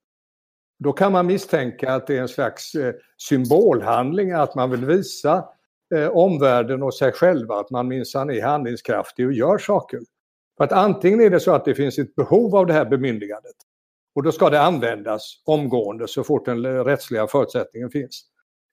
Då 0.78 0.92
kan 0.92 1.12
man 1.12 1.26
misstänka 1.26 1.92
att 1.92 2.06
det 2.06 2.16
är 2.16 2.20
en 2.20 2.28
slags 2.28 2.74
eh, 2.74 2.94
symbolhandling, 3.16 4.32
att 4.32 4.54
man 4.54 4.70
vill 4.70 4.84
visa 4.84 5.44
eh, 5.94 6.08
omvärlden 6.08 6.82
och 6.82 6.94
sig 6.94 7.12
själva 7.12 7.54
att 7.54 7.70
man 7.70 7.88
minsann 7.88 8.30
är 8.30 8.42
handlingskraftig 8.42 9.26
och 9.26 9.32
gör 9.32 9.58
saker. 9.58 10.00
För 10.56 10.64
att 10.64 10.72
antingen 10.72 11.20
är 11.20 11.30
det 11.30 11.40
så 11.40 11.54
att 11.54 11.64
det 11.64 11.74
finns 11.74 11.98
ett 11.98 12.14
behov 12.14 12.56
av 12.56 12.66
det 12.66 12.72
här 12.72 12.84
bemyndigandet 12.84 13.56
och 14.14 14.22
då 14.22 14.32
ska 14.32 14.50
det 14.50 14.60
användas 14.60 15.42
omgående 15.44 16.08
så 16.08 16.24
fort 16.24 16.44
den 16.44 16.64
eh, 16.64 16.84
rättsliga 16.84 17.26
förutsättningen 17.26 17.90
finns. 17.90 18.24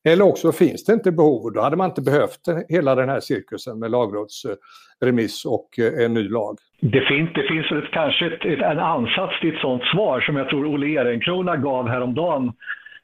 Eller 0.04 0.26
också 0.26 0.52
finns 0.52 0.84
det 0.86 0.94
inte 0.94 1.12
behov 1.12 1.44
och 1.44 1.54
då 1.54 1.62
hade 1.62 1.76
man 1.76 1.89
inte 1.89 2.02
behövt 2.02 2.41
hela 2.70 2.96
den 2.96 3.10
här 3.10 3.20
cirkusen 3.20 3.80
med 3.80 3.91
lagrådsremiss 3.91 5.46
och 5.46 5.80
en 5.80 6.13
ny 6.13 6.30
lag. 6.30 6.58
Det 6.91 7.02
finns, 7.02 7.30
det 7.34 7.43
finns 7.43 7.71
ett, 7.71 7.91
kanske 7.91 8.26
ett, 8.26 8.45
ett, 8.45 8.62
en 8.62 8.80
ansats 8.80 9.39
till 9.39 9.56
ett 9.56 9.62
sådant 9.62 9.84
svar 9.84 10.21
som 10.21 10.36
jag 10.36 10.50
tror 10.50 10.65
Olle 10.65 11.00
Ehrenkrona 11.02 11.58
gav 11.58 11.88
häromdagen 11.88 12.52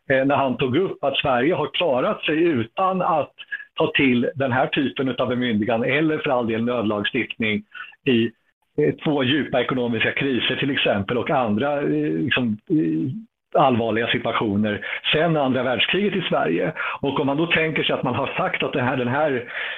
eh, 0.09 0.25
när 0.25 0.35
han 0.35 0.57
tog 0.57 0.77
upp 0.77 1.03
att 1.03 1.17
Sverige 1.17 1.53
har 1.53 1.67
klarat 1.73 2.23
sig 2.23 2.43
utan 2.43 3.01
att 3.01 3.33
ta 3.75 3.91
till 3.95 4.29
den 4.35 4.51
här 4.51 4.67
typen 4.67 5.15
av 5.19 5.27
bemyndigande 5.27 5.87
eller 5.87 6.17
för 6.17 6.29
all 6.29 6.47
del 6.47 6.63
nödlagstiftning 6.63 7.63
i 8.05 8.31
eh, 8.77 8.95
två 9.03 9.23
djupa 9.23 9.61
ekonomiska 9.61 10.11
kriser 10.11 10.55
till 10.55 10.71
exempel 10.71 11.17
och 11.17 11.29
andra 11.29 11.81
eh, 11.81 12.13
liksom, 12.13 12.57
eh, 12.69 13.11
allvarliga 13.53 14.07
situationer 14.07 14.85
sen 15.13 15.37
andra 15.37 15.63
världskriget 15.63 16.15
i 16.15 16.21
Sverige. 16.21 16.73
Och 17.01 17.19
om 17.19 17.27
man 17.27 17.37
då 17.37 17.45
tänker 17.45 17.83
sig 17.83 17.93
att 17.93 18.03
man 18.03 18.15
har 18.15 18.27
sagt 18.27 18.63
att 18.63 18.73
den 18.73 18.85
här, 18.85 18.97
den 18.97 19.07
här 19.07 19.31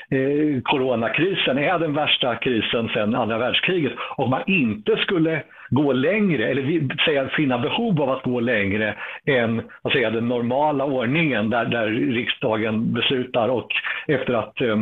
eh, 0.10 0.62
coronakrisen 0.64 1.58
är 1.58 1.80
den 1.80 1.94
värsta 1.94 2.36
krisen 2.36 2.90
sen 2.94 3.16
andra 3.16 3.38
världskriget 3.38 3.94
och 4.18 4.30
man 4.30 4.42
inte 4.48 4.98
skulle 4.98 5.44
gå 5.70 5.94
längre 5.94 6.48
eller 6.48 7.04
säga, 7.06 7.30
finna 7.30 7.58
behov 7.58 8.02
av 8.02 8.10
att 8.10 8.24
gå 8.24 8.40
längre 8.40 8.96
än 9.26 9.62
vad 9.82 9.94
säger 9.94 10.12
den 10.12 10.28
normala 10.28 10.86
ordningen 10.86 11.50
där, 11.50 11.66
där 11.66 11.88
riksdagen 11.88 12.94
beslutar 12.94 13.50
och 13.50 13.68
efter 14.08 14.34
att 14.34 14.62
eh, 14.62 14.78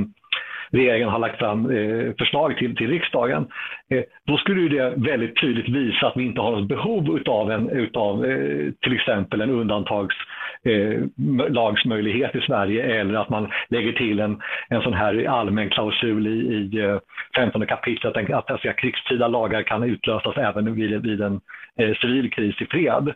regeringen 0.71 1.09
har 1.09 1.19
lagt 1.19 1.39
fram 1.39 1.71
eh, 1.71 2.13
förslag 2.17 2.57
till, 2.57 2.75
till 2.75 2.89
riksdagen, 2.89 3.47
eh, 3.89 4.03
då 4.27 4.37
skulle 4.37 4.69
det 4.69 4.93
väldigt 4.97 5.41
tydligt 5.41 5.69
visa 5.69 6.07
att 6.07 6.17
vi 6.17 6.23
inte 6.23 6.41
har 6.41 6.51
något 6.51 6.67
behov 6.67 7.17
utav, 7.17 7.51
en, 7.51 7.69
utav 7.69 8.25
eh, 8.25 8.71
till 8.81 8.95
exempel 8.95 9.41
en 9.41 9.49
undantagslagsmöjlighet 9.49 12.35
eh, 12.35 12.41
i 12.41 12.45
Sverige 12.45 12.83
eller 12.83 13.19
att 13.19 13.29
man 13.29 13.51
lägger 13.69 13.91
till 13.91 14.19
en, 14.19 14.41
en 14.69 14.81
sån 14.81 14.93
här 14.93 15.29
allmän 15.29 15.69
klausul 15.69 16.27
i, 16.27 16.31
i 16.31 16.79
eh, 16.79 16.97
15 17.35 17.65
kapitlet 17.65 18.17
att, 18.17 18.29
att 18.29 18.51
alltså, 18.51 18.73
krigstida 18.73 19.27
lagar 19.27 19.63
kan 19.63 19.83
utlösas 19.83 20.37
även 20.37 20.75
vid, 20.75 21.01
vid 21.01 21.21
en 21.21 21.41
eh, 21.77 21.95
civil 21.95 22.31
kris 22.31 22.61
i 22.61 22.65
fred. 22.65 23.13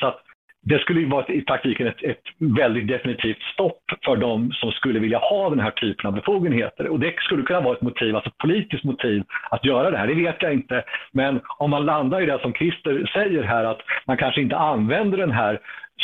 Så 0.00 0.06
att 0.06 0.22
det 0.62 0.78
skulle 0.78 1.00
ju 1.00 1.06
vara 1.06 1.26
i 1.26 1.40
praktiken 1.40 1.86
ett, 1.86 2.02
ett, 2.02 2.22
väldigt 2.38 2.88
definitivt 2.88 3.42
stopp 3.42 3.82
för 4.04 4.16
de 4.16 4.52
som 4.52 4.72
skulle 4.72 4.98
vilja 4.98 5.18
ha 5.18 5.50
den 5.50 5.60
här 5.60 5.70
typen 5.70 6.06
av 6.06 6.12
befogenheter. 6.12 6.88
Och 6.88 7.00
det 7.00 7.14
skulle 7.18 7.42
kunna 7.42 7.60
vara 7.60 7.76
ett 7.76 7.82
motiv, 7.82 8.16
alltså 8.16 8.30
ett 8.30 8.38
politiskt 8.38 8.84
motiv 8.84 9.24
att 9.50 9.64
göra 9.64 9.90
det 9.90 9.98
här, 9.98 10.06
det 10.06 10.14
vet 10.14 10.42
jag 10.42 10.52
inte. 10.52 10.84
Men 11.12 11.40
om 11.58 11.70
man 11.70 11.84
landar 11.86 12.20
i 12.20 12.26
det 12.26 12.38
som 12.42 12.52
Christer 12.52 13.10
säger 13.12 13.42
här, 13.42 13.64
att 13.64 13.80
man 14.06 14.16
kanske 14.16 14.40
inte 14.40 14.56
använder 14.56 15.18
den 15.18 15.30
här 15.30 15.60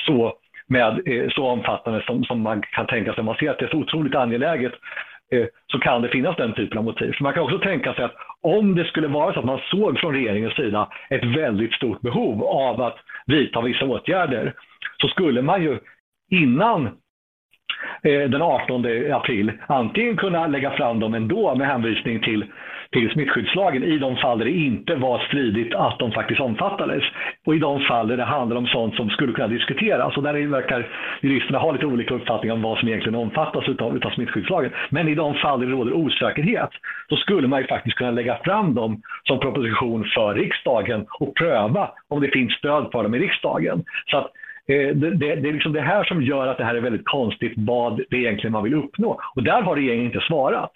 så 0.07 0.39
med 0.67 1.01
eh, 1.07 1.31
så 1.31 1.47
omfattande 1.47 2.03
som, 2.07 2.25
som 2.25 2.41
man 2.41 2.63
kan 2.63 2.87
tänka 2.87 3.15
sig. 3.15 3.25
Man 3.25 3.37
ser 3.37 3.51
att 3.51 3.59
det 3.59 3.65
är 3.65 3.71
så 3.71 3.77
otroligt 3.77 4.15
angeläget 4.15 4.73
Eh, 5.33 5.47
så 5.67 5.79
kan 5.79 6.03
det 6.03 6.09
finnas 6.09 6.37
den 6.37 6.55
typen 6.55 6.79
av 6.79 6.85
motiv. 6.85 7.13
För 7.13 7.23
man 7.23 7.35
kan 7.35 7.43
också 7.43 7.59
tänka 7.59 7.95
sig 7.95 8.05
att 8.05 8.15
om 8.41 8.75
det 8.75 8.85
skulle 8.85 9.09
vara 9.09 9.33
så 9.33 9.39
att 9.39 9.45
man 9.45 9.61
såg 9.71 9.99
från 9.99 10.15
regeringens 10.15 10.55
sida 10.55 10.89
ett 11.11 11.25
väldigt 11.25 11.73
stort 11.73 12.01
behov 12.01 12.45
av 12.45 12.81
att 12.81 12.97
vidta 13.27 13.61
vissa 13.61 13.85
åtgärder 13.85 14.55
så 15.01 15.09
skulle 15.09 15.43
man 15.43 15.63
ju 15.63 15.79
innan 16.31 16.89
Eh, 18.03 18.31
den 18.31 18.43
18 18.43 18.87
april 19.13 19.53
antingen 19.67 20.17
kunna 20.17 20.47
lägga 20.47 20.71
fram 20.71 21.01
dem 21.01 21.15
ändå 21.15 21.55
med 21.55 21.67
hänvisning 21.67 22.21
till 22.21 22.45
till 22.95 23.11
smittskyddslagen 23.11 23.83
i 23.83 23.99
de 23.99 24.17
fall 24.17 24.39
där 24.39 24.45
det 24.45 24.51
inte 24.51 24.95
var 24.95 25.19
stridigt 25.19 25.75
att 25.75 25.99
de 25.99 26.13
faktiskt 26.13 26.41
omfattades. 26.41 27.03
Och 27.47 27.55
i 27.55 27.59
de 27.59 27.81
fall 27.81 28.09
där 28.09 28.17
det 28.17 28.25
handlar 28.25 28.57
om 28.57 28.67
sånt 28.67 28.95
som 28.95 29.11
skulle 29.11 29.33
kunna 29.33 29.49
diskuteras. 29.49 30.17
Och 30.17 30.23
där 30.23 30.47
verkar 30.47 30.89
juristerna 31.21 31.59
ha 31.59 31.73
lite 31.73 31.87
olika 31.87 32.15
uppfattningar 32.15 32.55
om 32.55 32.63
vad 32.63 32.79
som 32.79 32.89
egentligen 32.89 33.15
omfattas 33.15 33.69
utav, 33.69 33.97
utav 33.97 34.11
smittskyddslagen. 34.11 34.73
Men 34.91 35.09
i 35.09 35.15
de 35.15 35.35
fall 35.35 35.61
där 35.61 35.67
det 35.67 35.73
råder 35.73 35.93
osäkerhet, 35.93 36.71
så 37.09 37.17
skulle 37.17 37.49
man 37.49 37.61
ju 37.61 37.67
faktiskt 37.67 37.97
kunna 37.97 38.11
lägga 38.11 38.39
fram 38.45 38.75
dem 38.75 39.03
som 39.29 39.41
proposition 39.41 40.05
för 40.15 40.35
riksdagen 40.35 41.07
och 41.21 41.35
pröva 41.35 41.91
om 42.09 42.21
det 42.21 42.29
finns 42.29 42.53
stöd 42.53 42.89
för 42.93 43.03
dem 43.03 43.15
i 43.15 43.19
riksdagen. 43.19 43.85
Så 44.11 44.17
att 44.17 44.31
Eh, 44.69 44.97
det, 44.97 45.11
det, 45.11 45.35
det, 45.35 45.49
är 45.49 45.53
liksom 45.53 45.73
det 45.73 45.81
här 45.81 46.05
som 46.05 46.23
gör 46.23 46.47
att 46.47 46.59
det 46.59 46.65
här 46.65 46.75
är 46.75 46.81
väldigt 46.81 47.05
konstigt 47.05 47.53
vad 47.57 47.97
det 48.11 48.17
egentligen 48.17 48.53
man 48.53 48.65
vill 48.65 48.75
uppnå. 48.75 49.21
Och 49.35 49.43
där 49.43 49.63
har 49.63 49.77
regeringen 49.77 50.07
inte 50.07 50.21
svarat. 50.21 50.73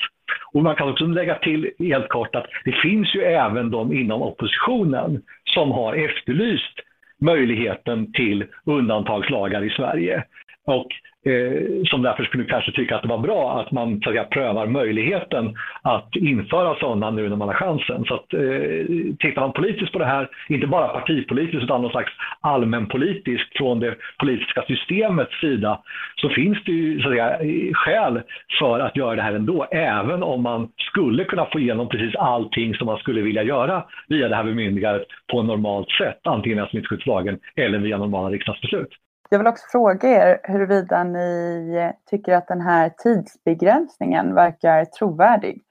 Och 0.53 0.62
man 0.62 0.77
kan 0.77 0.88
också 0.88 1.07
lägga 1.07 1.35
till 1.35 1.70
helt 1.79 2.09
kort 2.09 2.35
att 2.35 2.46
det 2.64 2.72
finns 2.72 3.14
ju 3.14 3.22
även 3.22 3.70
de 3.70 3.92
inom 3.92 4.22
oppositionen 4.22 5.22
som 5.44 5.70
har 5.70 5.94
efterlyst 5.94 6.81
möjligheten 7.20 8.12
till 8.12 8.44
undantagslagar 8.64 9.64
i 9.64 9.70
Sverige. 9.70 10.24
Och 10.66 10.87
eh, 11.26 11.83
som 11.85 12.02
därför 12.02 12.24
skulle 12.24 12.44
kanske 12.44 12.72
tycka 12.72 12.96
att 12.96 13.02
det 13.02 13.09
var 13.09 13.18
bra 13.18 13.61
att 13.61 13.72
man 13.72 14.00
så 14.00 14.11
att 14.11 14.14
säga, 14.14 14.24
prövar 14.24 14.66
möjligheten 14.66 15.57
att 15.83 16.16
införa 16.16 16.74
sådana 16.81 17.11
nu 17.11 17.28
när 17.28 17.37
man 17.37 17.48
har 17.48 17.54
chansen. 17.54 18.04
Så 18.04 18.14
att, 18.14 18.35
eh, 18.35 18.87
tittar 19.18 19.40
man 19.40 19.52
politiskt 19.52 19.92
på 19.92 19.98
det 19.98 20.04
här, 20.04 20.28
inte 20.48 20.66
bara 20.66 20.88
partipolitiskt 20.88 21.64
utan 21.64 21.83
någon 21.83 21.90
slags 21.90 22.12
allmänpolitiskt 22.40 23.57
från 23.57 23.81
det 23.81 23.94
politiska 24.18 24.62
systemets 24.62 25.40
sida, 25.40 25.81
så 26.16 26.28
finns 26.28 26.59
det 26.64 26.72
ju 26.72 27.00
så 27.00 27.09
att 27.09 27.14
säga, 27.14 27.38
skäl 27.74 28.22
för 28.59 28.81
att 28.81 28.96
göra 28.96 29.16
det 29.16 29.22
här 29.22 29.33
ändå, 29.33 29.64
även 29.70 30.22
om 30.22 30.42
man 30.42 30.68
skulle 30.90 31.24
kunna 31.24 31.46
få 31.46 31.61
igenom 31.61 31.88
precis 31.88 32.16
allting 32.16 32.74
som 32.74 32.87
man 32.87 32.98
skulle 32.98 33.22
vilja 33.22 33.42
göra 33.42 33.85
via 34.09 34.28
det 34.28 34.37
här 34.37 34.44
bemyndigandet 34.44 35.07
på 35.33 35.42
normalt 35.42 35.90
sätt, 35.90 36.20
antingen 36.24 36.59
via 36.59 36.68
smittskyddslagen 36.68 37.38
eller 37.57 37.78
via 37.78 37.98
normala 37.98 38.31
riksdagsbeslut. 38.31 39.08
Jag 39.29 39.38
vill 39.38 39.47
också 39.47 39.64
fråga 39.73 40.09
er 40.09 40.41
huruvida 40.43 41.05
ni 41.05 41.93
tycker 42.11 42.33
att 42.33 42.49
den 42.49 42.61
här 42.61 42.93
tidsbegränsningen 42.99 44.35
verkar 44.35 44.85
trovärdig. 44.85 45.62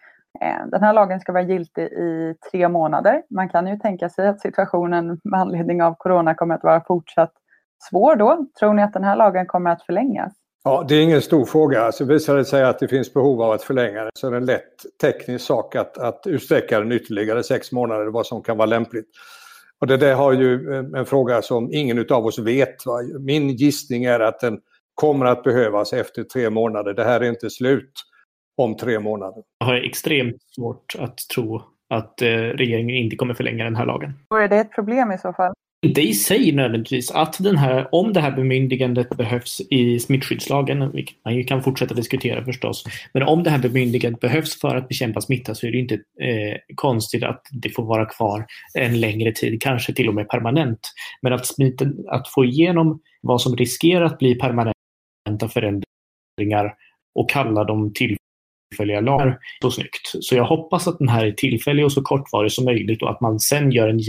Eh, 0.42 0.68
den 0.72 0.84
här 0.84 0.94
lagen 0.94 1.20
ska 1.20 1.32
vara 1.32 1.44
giltig 1.44 1.84
i 1.84 2.36
tre 2.52 2.70
månader. 2.70 3.24
Man 3.30 3.50
kan 3.50 3.68
ju 3.68 3.78
tänka 3.78 4.10
sig 4.10 4.28
att 4.28 4.42
situationen 4.42 5.20
med 5.24 5.40
anledning 5.40 5.84
av 5.84 5.96
corona 5.98 6.36
kommer 6.36 6.56
att 6.56 6.64
vara 6.64 6.84
fortsatt 6.88 7.34
svår 7.90 8.16
då. 8.16 8.46
Tror 8.60 8.74
ni 8.74 8.84
att 8.84 8.94
den 8.94 9.04
här 9.04 9.16
lagen 9.16 9.46
kommer 9.46 9.72
att 9.72 9.86
förlängas? 9.86 10.34
Ja, 10.64 10.86
det 10.88 10.96
är 10.96 11.04
ingen 11.04 11.22
stor 11.22 11.46
fråga. 11.46 11.82
Alltså 11.82 12.06
visar 12.06 12.36
det 12.36 12.46
sig 12.46 12.64
att 12.64 12.80
det 12.80 12.88
finns 12.88 13.14
behov 13.14 13.42
av 13.42 13.52
att 13.52 13.64
förlänga 13.64 14.02
den 14.02 14.12
så 14.14 14.28
är 14.28 14.32
det 14.32 14.38
en 14.38 14.46
lätt 14.46 14.86
teknisk 15.02 15.46
sak 15.46 15.76
att, 15.76 15.98
att 15.98 16.28
utsträcka 16.28 16.80
den 16.80 16.92
ytterligare 16.92 17.44
sex 17.44 17.72
månader, 17.72 18.06
vad 18.06 18.26
som 18.26 18.44
kan 18.44 18.58
vara 18.58 18.66
lämpligt. 18.66 19.08
Och 19.82 19.88
det 19.88 19.98
där 19.98 20.16
har 20.16 20.34
ju 20.34 20.76
en 20.96 21.06
fråga 21.06 21.42
som 21.42 21.74
ingen 21.74 22.06
av 22.10 22.26
oss 22.26 22.40
vet. 22.40 22.86
Va? 22.86 23.00
Min 23.20 23.50
gissning 23.50 24.04
är 24.04 24.20
att 24.20 24.40
den 24.40 24.60
kommer 24.94 25.26
att 25.26 25.44
behövas 25.44 25.94
efter 25.94 26.24
tre 26.24 26.50
månader. 26.50 26.94
Det 26.94 27.04
här 27.04 27.22
är 27.22 27.30
inte 27.30 27.50
slut. 27.50 27.92
om 28.58 28.76
tre 28.78 29.00
månader. 29.00 29.44
Jag 29.60 29.68
har 29.68 29.76
extremt 29.76 30.42
svårt 30.56 30.96
att 31.00 31.18
tro 31.18 31.62
att 31.90 32.22
eh, 32.22 32.28
regeringen 32.28 32.96
inte 32.96 33.16
kommer 33.16 33.34
förlänga 33.34 33.64
den 33.64 33.76
här 33.76 33.86
lagen. 33.86 34.14
Och 34.30 34.42
är 34.42 34.48
det 34.48 34.56
ett 34.56 34.72
problem 34.72 35.12
i 35.12 35.18
så 35.18 35.34
fall? 35.34 35.54
Inte 35.86 36.02
i 36.02 36.14
sig 36.14 36.52
nödvändigtvis. 36.52 37.12
Att 37.12 37.44
den 37.44 37.58
här, 37.58 37.96
om 37.96 38.14
det 38.14 38.22
här 38.22 38.32
bemyndigandet 38.32 39.10
behövs 39.10 39.62
i 39.70 40.00
smittskyddslagen, 40.00 40.92
vilket 40.92 41.26
man 41.26 41.36
ju 41.36 41.44
kan 41.44 41.64
fortsätta 41.64 41.94
diskutera 41.94 42.46
förstås, 42.46 42.84
men 43.14 43.24
om 43.24 43.44
det 43.44 43.50
här 43.50 43.60
bemyndigandet 43.60 44.22
behövs 44.22 44.62
för 44.62 44.76
att 44.76 44.88
bekämpa 44.88 45.22
smitta 45.22 45.56
så 45.56 45.68
är 45.68 45.72
det 45.72 45.78
inte 45.78 45.94
eh, 45.96 46.58
konstigt 46.76 47.24
att 47.24 47.42
det 47.52 47.70
får 47.70 47.86
vara 47.86 48.06
kvar 48.06 48.46
en 48.74 49.00
längre 49.00 49.32
tid, 49.32 49.62
kanske 49.62 49.94
till 49.94 50.08
och 50.08 50.16
med 50.16 50.30
permanent. 50.30 50.80
Men 51.22 51.34
att, 51.34 51.46
smita, 51.46 51.86
att 52.08 52.28
få 52.28 52.46
igenom 52.46 53.00
vad 53.22 53.42
som 53.42 53.56
riskerar 53.56 54.06
att 54.06 54.20
bli 54.20 54.36
permanenta 54.36 55.50
förändringar 55.50 56.74
och 57.16 57.30
kalla 57.30 57.64
dem 57.64 57.94
till 57.94 58.18
tillfälliga 58.70 59.02
lagar 59.02 59.38
så 59.62 59.72
snyggt. 59.72 60.12
Så 60.22 60.36
jag 60.36 60.46
hoppas 60.46 60.88
att 60.88 61.00
den 61.00 61.10
här 61.10 61.26
är 61.26 61.32
tillfällig 61.32 61.86
och 61.86 61.92
så 61.92 62.02
kortvarig 62.02 62.52
som 62.52 62.66
möjligt 62.66 63.02
och 63.02 63.10
att 63.10 63.22
man 63.22 63.40
sen 63.40 63.72
gör 63.72 63.90
en 63.90 64.00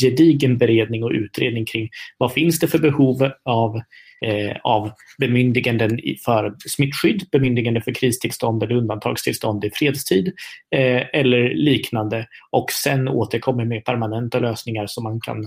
gedigen 0.00 0.58
beredning 0.58 1.04
och 1.04 1.10
utredning 1.10 1.66
kring 1.66 1.88
vad 2.18 2.32
finns 2.32 2.58
det 2.58 2.68
för 2.68 2.78
behov 2.78 3.30
av, 3.44 3.80
eh, 4.26 4.56
av 4.64 4.90
bemyndiganden 5.18 6.00
för 6.24 6.54
smittskydd, 6.68 7.28
bemyndigande 7.32 7.80
för 7.80 7.94
kristillstånd 7.94 8.62
eller 8.62 8.74
undantagstillstånd 8.74 9.64
i 9.64 9.70
fredstid 9.70 10.32
eh, 10.76 11.02
eller 11.12 11.54
liknande 11.54 12.26
och 12.50 12.72
sen 12.72 13.08
återkommer 13.08 13.64
med 13.64 13.84
permanenta 13.84 14.38
lösningar 14.38 14.86
som 14.86 15.04
man 15.04 15.20
kan 15.20 15.44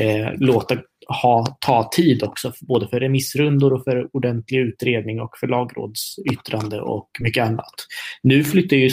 eh, 0.00 0.28
låta 0.34 0.76
ha, 1.22 1.56
ta 1.60 1.88
tid 1.92 2.22
också, 2.22 2.52
både 2.60 2.88
för 2.88 3.00
remissrundor 3.00 3.72
och 3.72 3.84
för 3.84 4.08
ordentlig 4.12 4.58
utredning 4.58 5.20
och 5.20 5.38
för 5.40 5.46
lagrådsyttrande 5.46 6.80
och 6.80 7.08
mycket 7.20 7.44
annat. 7.44 7.74
Nu 8.22 8.36
ju, 8.36 8.90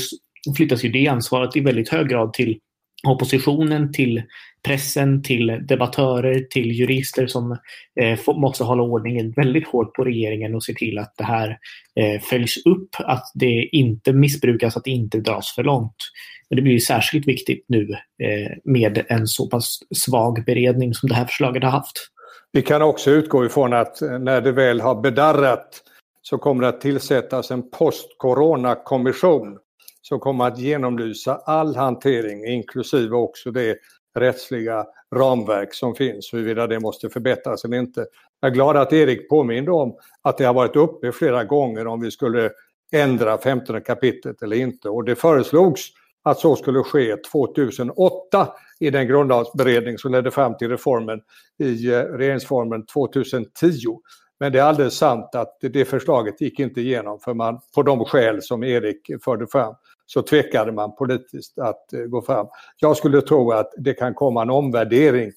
flyttas 0.58 0.84
ju 0.84 0.90
det 0.90 1.08
ansvaret 1.08 1.56
i 1.56 1.60
väldigt 1.60 1.90
hög 1.90 2.10
grad 2.10 2.34
till 2.34 2.60
oppositionen, 3.08 3.92
till 3.94 4.24
pressen, 4.64 5.24
till 5.24 5.60
debattörer, 5.68 6.40
till 6.40 6.72
jurister 6.72 7.28
som 7.28 7.58
eh, 8.02 8.20
måste 8.36 8.64
hålla 8.64 8.84
ordningen 8.84 9.32
väldigt 9.32 9.68
hårt 9.68 9.94
på 9.94 10.04
regeringen 10.04 10.56
och 10.56 10.64
se 10.64 10.74
till 10.74 10.98
att 10.98 11.14
det 11.18 11.24
här 11.24 11.58
eh, 11.96 12.22
följs 12.22 12.66
upp, 12.66 12.90
att 13.00 13.32
det 13.34 13.70
inte 13.72 14.14
missbrukas, 14.14 14.78
att 14.78 14.84
det 14.84 14.92
inte 14.92 15.18
dras 15.18 15.56
för 15.56 15.64
långt. 15.64 15.96
Men 16.50 16.56
det 16.56 16.62
blir 16.62 16.80
särskilt 16.80 17.28
viktigt 17.28 17.66
nu 17.68 17.92
eh, 18.24 18.52
med 18.64 19.06
en 19.10 19.28
så 19.28 19.50
pass 19.50 19.80
svag 19.96 20.46
beredning 20.46 20.94
som 20.94 21.10
det 21.10 21.16
här 21.16 21.26
förslaget 21.26 21.64
har 21.64 21.72
haft. 21.72 21.98
Vi 22.52 22.62
kan 22.62 22.82
också 22.82 23.12
utgå 23.12 23.46
ifrån 23.46 23.74
att 23.74 24.02
eh, 24.02 24.20
när 24.20 24.42
det 24.42 24.52
väl 24.52 24.82
har 24.82 25.02
bedarrat 25.02 25.84
så 26.22 26.38
kommer 26.38 26.64
det 26.64 26.70
att 26.70 26.82
tillsättas 26.82 27.52
en 27.52 27.70
post-corona-kommission 27.70 29.58
som 30.02 30.20
kommer 30.20 30.48
att 30.48 30.60
genomlysa 30.60 31.36
all 31.36 31.76
hantering 31.76 32.46
inklusive 32.46 33.16
också 33.16 33.52
det 33.52 33.78
rättsliga 34.20 34.86
ramverk 35.16 35.74
som 35.74 35.96
finns, 35.96 36.34
huruvida 36.34 36.68
det 36.68 36.80
måste 36.80 37.10
förbättras 37.10 37.66
eller 37.66 37.78
inte. 37.78 38.06
Jag 38.40 38.52
är 38.52 38.56
glad 38.56 38.78
att 38.78 38.94
Erik 38.94 39.30
påminde 39.30 39.72
om 39.72 39.96
att 40.22 40.38
det 40.38 40.44
har 40.44 40.54
varit 40.54 40.76
uppe 40.76 41.12
flera 41.12 41.44
gånger 41.44 41.88
om 41.88 42.02
vi 42.02 42.12
skulle 42.12 42.52
ändra 42.92 43.38
15 43.38 43.82
kapitlet 43.82 44.42
eller 44.42 44.56
inte 44.56 44.90
och 44.90 45.04
det 45.04 45.16
föreslogs 45.16 45.82
att 46.24 46.40
så 46.40 46.56
skulle 46.56 46.84
ske 46.84 47.18
2008 47.18 48.48
i 48.80 48.90
den 48.90 49.08
grundlagsberedning 49.08 49.98
som 49.98 50.12
ledde 50.12 50.32
fram 50.32 50.58
till 50.58 50.70
reformen 50.70 51.22
i 51.60 51.92
eh, 51.92 52.00
regeringsformen 52.00 52.86
2010. 52.86 54.00
Men 54.40 54.52
det 54.52 54.60
är 54.60 54.64
alldeles 54.64 54.98
sant 54.98 55.36
att 55.36 55.58
det 55.62 55.86
förslaget 55.86 56.42
gick 56.42 56.60
inte 56.60 56.82
igenom 56.82 57.20
för 57.20 57.34
man, 57.34 57.60
på 57.76 57.84
de 57.84 58.06
skäl 58.06 58.42
som 58.42 58.64
Erik 58.64 59.12
förde 59.24 59.48
fram, 59.48 59.76
så 60.14 60.22
tvekade 60.22 60.72
man 60.72 60.96
politiskt 60.96 61.60
att 61.60 61.94
eh, 61.94 62.00
gå 62.00 62.22
fram. 62.22 62.48
Jag 62.78 62.98
skulle 62.98 63.22
tro 63.22 63.52
att 63.52 63.74
det 63.78 63.94
kan 63.94 64.14
komma 64.14 64.42
en 64.42 64.50
omvärdering 64.50 65.32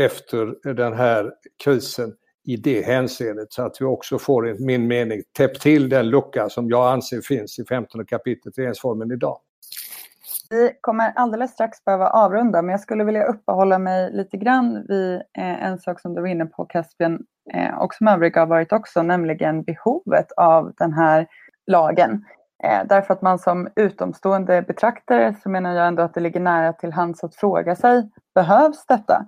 efter 0.00 0.74
den 0.74 0.92
här 0.92 1.32
krisen 1.64 2.12
i 2.46 2.56
det 2.56 2.86
hänseendet 2.86 3.52
så 3.52 3.62
att 3.62 3.80
vi 3.80 3.84
också 3.84 4.18
får, 4.18 4.48
enligt 4.48 4.66
min 4.66 4.86
mening, 4.86 5.22
täppt 5.36 5.60
till 5.60 5.88
den 5.88 6.10
lucka 6.10 6.48
som 6.48 6.68
jag 6.68 6.92
anser 6.92 7.20
finns 7.20 7.58
i 7.58 7.64
15 7.64 8.06
kapitlet 8.06 8.58
regeringsformen 8.58 9.12
idag. 9.12 9.38
Vi 10.50 10.70
kommer 10.80 11.12
alldeles 11.16 11.50
strax 11.50 11.84
behöva 11.84 12.08
avrunda, 12.08 12.62
men 12.62 12.70
jag 12.70 12.80
skulle 12.80 13.04
vilja 13.04 13.24
uppehålla 13.24 13.78
mig 13.78 14.12
lite 14.12 14.36
grann 14.36 14.86
vid 14.88 15.14
eh, 15.14 15.64
en 15.64 15.78
sak 15.78 16.00
som 16.00 16.14
du 16.14 16.20
var 16.20 16.28
inne 16.28 16.46
på, 16.46 16.64
Caspian, 16.64 17.18
eh, 17.54 17.78
och 17.78 17.94
som 17.94 18.08
övriga 18.08 18.40
har 18.40 18.46
varit 18.46 18.72
också, 18.72 19.02
nämligen 19.02 19.62
behovet 19.62 20.32
av 20.36 20.72
den 20.78 20.92
här 20.92 21.26
lagen. 21.66 22.24
Eh, 22.64 22.86
därför 22.86 23.14
att 23.14 23.22
man 23.22 23.38
som 23.38 23.68
utomstående 23.76 24.62
betraktare 24.62 25.34
så 25.42 25.48
menar 25.48 25.74
jag 25.74 25.86
ändå 25.86 26.02
att 26.02 26.14
det 26.14 26.20
ligger 26.20 26.40
nära 26.40 26.72
till 26.72 26.92
hands 26.92 27.24
att 27.24 27.34
fråga 27.36 27.76
sig, 27.76 28.10
behövs 28.34 28.86
detta? 28.86 29.26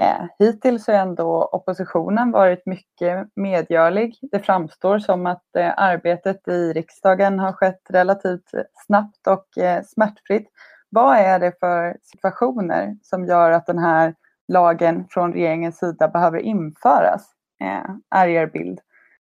Eh, 0.00 0.24
hittills 0.38 0.86
har 0.86 0.94
ändå 0.94 1.44
oppositionen 1.44 2.32
varit 2.32 2.66
mycket 2.66 3.28
medgörlig. 3.36 4.18
Det 4.32 4.38
framstår 4.38 4.98
som 4.98 5.26
att 5.26 5.56
eh, 5.58 5.72
arbetet 5.76 6.48
i 6.48 6.72
riksdagen 6.72 7.38
har 7.38 7.52
skett 7.52 7.82
relativt 7.88 8.50
snabbt 8.86 9.26
och 9.26 9.62
eh, 9.62 9.82
smärtfritt. 9.82 10.48
Vad 10.88 11.16
är 11.16 11.38
det 11.38 11.52
för 11.60 11.96
situationer 12.02 12.96
som 13.02 13.24
gör 13.26 13.50
att 13.50 13.66
den 13.66 13.78
här 13.78 14.14
lagen 14.48 15.06
från 15.10 15.32
regeringens 15.32 15.78
sida 15.78 16.08
behöver 16.08 16.38
införas? 16.38 17.32
Eh, 17.60 18.18
är 18.20 18.28
er 18.28 18.46
bild. 18.46 18.80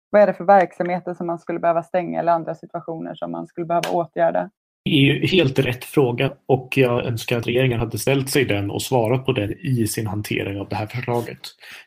Vad 0.09 0.21
är 0.21 0.27
det 0.27 0.33
för 0.33 0.43
verksamheter 0.43 1.13
som 1.13 1.27
man 1.27 1.39
skulle 1.39 1.59
behöva 1.59 1.83
stänga 1.83 2.19
eller 2.19 2.31
andra 2.31 2.55
situationer 2.55 3.15
som 3.15 3.31
man 3.31 3.47
skulle 3.47 3.65
behöva 3.65 3.89
åtgärda? 3.89 4.49
Det 4.85 4.91
är 4.91 5.13
ju 5.13 5.27
helt 5.27 5.59
rätt 5.59 5.85
fråga 5.85 6.33
och 6.45 6.77
jag 6.77 7.05
önskar 7.05 7.37
att 7.37 7.47
regeringen 7.47 7.79
hade 7.79 7.97
ställt 7.97 8.29
sig 8.29 8.45
den 8.45 8.71
och 8.71 8.81
svarat 8.81 9.25
på 9.25 9.31
den 9.31 9.51
i 9.51 9.87
sin 9.87 10.07
hantering 10.07 10.59
av 10.59 10.69
det 10.69 10.75
här 10.75 10.85
förslaget. 10.85 11.39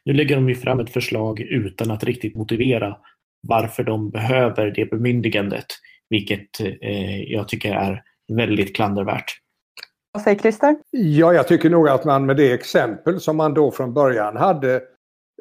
Nu 0.04 0.12
lägger 0.12 0.36
de 0.36 0.48
ju 0.48 0.54
fram 0.54 0.80
ett 0.80 0.90
förslag 0.90 1.40
utan 1.40 1.90
att 1.90 2.04
riktigt 2.04 2.36
motivera 2.36 2.96
varför 3.48 3.84
de 3.84 4.10
behöver 4.10 4.70
det 4.70 4.90
bemyndigandet, 4.90 5.66
vilket 6.10 6.60
eh, 6.80 7.22
jag 7.22 7.48
tycker 7.48 7.74
är 7.74 8.02
väldigt 8.32 8.76
klandervärt. 8.76 9.42
Vad 10.12 10.22
säger 10.22 10.38
Christer? 10.38 10.76
Ja, 10.90 11.32
jag 11.32 11.48
tycker 11.48 11.70
nog 11.70 11.88
att 11.88 12.04
man 12.04 12.26
med 12.26 12.36
det 12.36 12.52
exempel 12.52 13.20
som 13.20 13.36
man 13.36 13.54
då 13.54 13.70
från 13.70 13.94
början 13.94 14.36
hade 14.36 14.80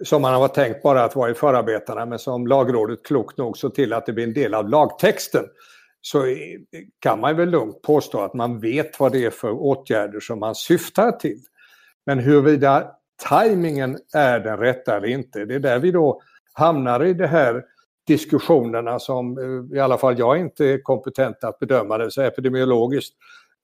som 0.04 0.22
man 0.22 0.34
har 0.34 0.48
tänkt 0.48 0.84
bara 0.84 1.04
att 1.04 1.16
vara 1.16 1.32
i 1.32 1.34
förarbetena 1.34 2.06
men 2.06 2.20
som 2.20 2.48
lagrådet 2.48 3.06
klokt 3.06 3.38
nog 3.38 3.58
såg 3.58 3.76
till 3.76 3.94
att 3.94 4.06
det 4.06 4.14
blir 4.14 4.24
en 4.24 4.34
del 4.34 4.54
av 4.54 4.70
lagtexten 4.70 5.46
så 6.02 6.26
kan 7.00 7.20
man 7.20 7.38
väl 7.38 7.50
lugnt 7.50 7.82
påstå 7.82 8.22
att 8.22 8.34
man 8.34 8.60
vet 8.60 9.00
vad 9.00 9.12
det 9.12 9.26
är 9.26 9.30
för 9.30 9.52
åtgärder 9.52 10.20
som 10.20 10.40
man 10.40 10.56
syftar 10.56 11.12
till. 11.12 11.40
Men 12.06 12.20
huruvida 12.20 12.92
tajmingen 13.24 13.98
är 14.14 14.40
den 14.40 14.58
rätta 14.58 14.98
eller 14.98 15.08
inte, 15.08 15.46
det 15.46 15.56
är 15.56 15.60
där 15.60 15.80
vi 15.80 15.92
då 15.92 16.22
hamnar 16.54 17.06
i 17.06 17.14
de 17.14 17.28
här 17.28 17.64
diskussionerna 18.08 19.00
som 19.00 19.38
eh, 19.38 19.78
i 19.78 19.80
alla 19.80 19.98
fall 19.98 20.20
jag 20.20 20.38
inte 20.38 20.66
är 20.66 20.82
kompetent 20.82 21.44
att 21.44 21.60
bedöma 21.60 21.98
det 21.98 22.12
så 22.12 22.22
epidemiologiskt. 22.22 23.16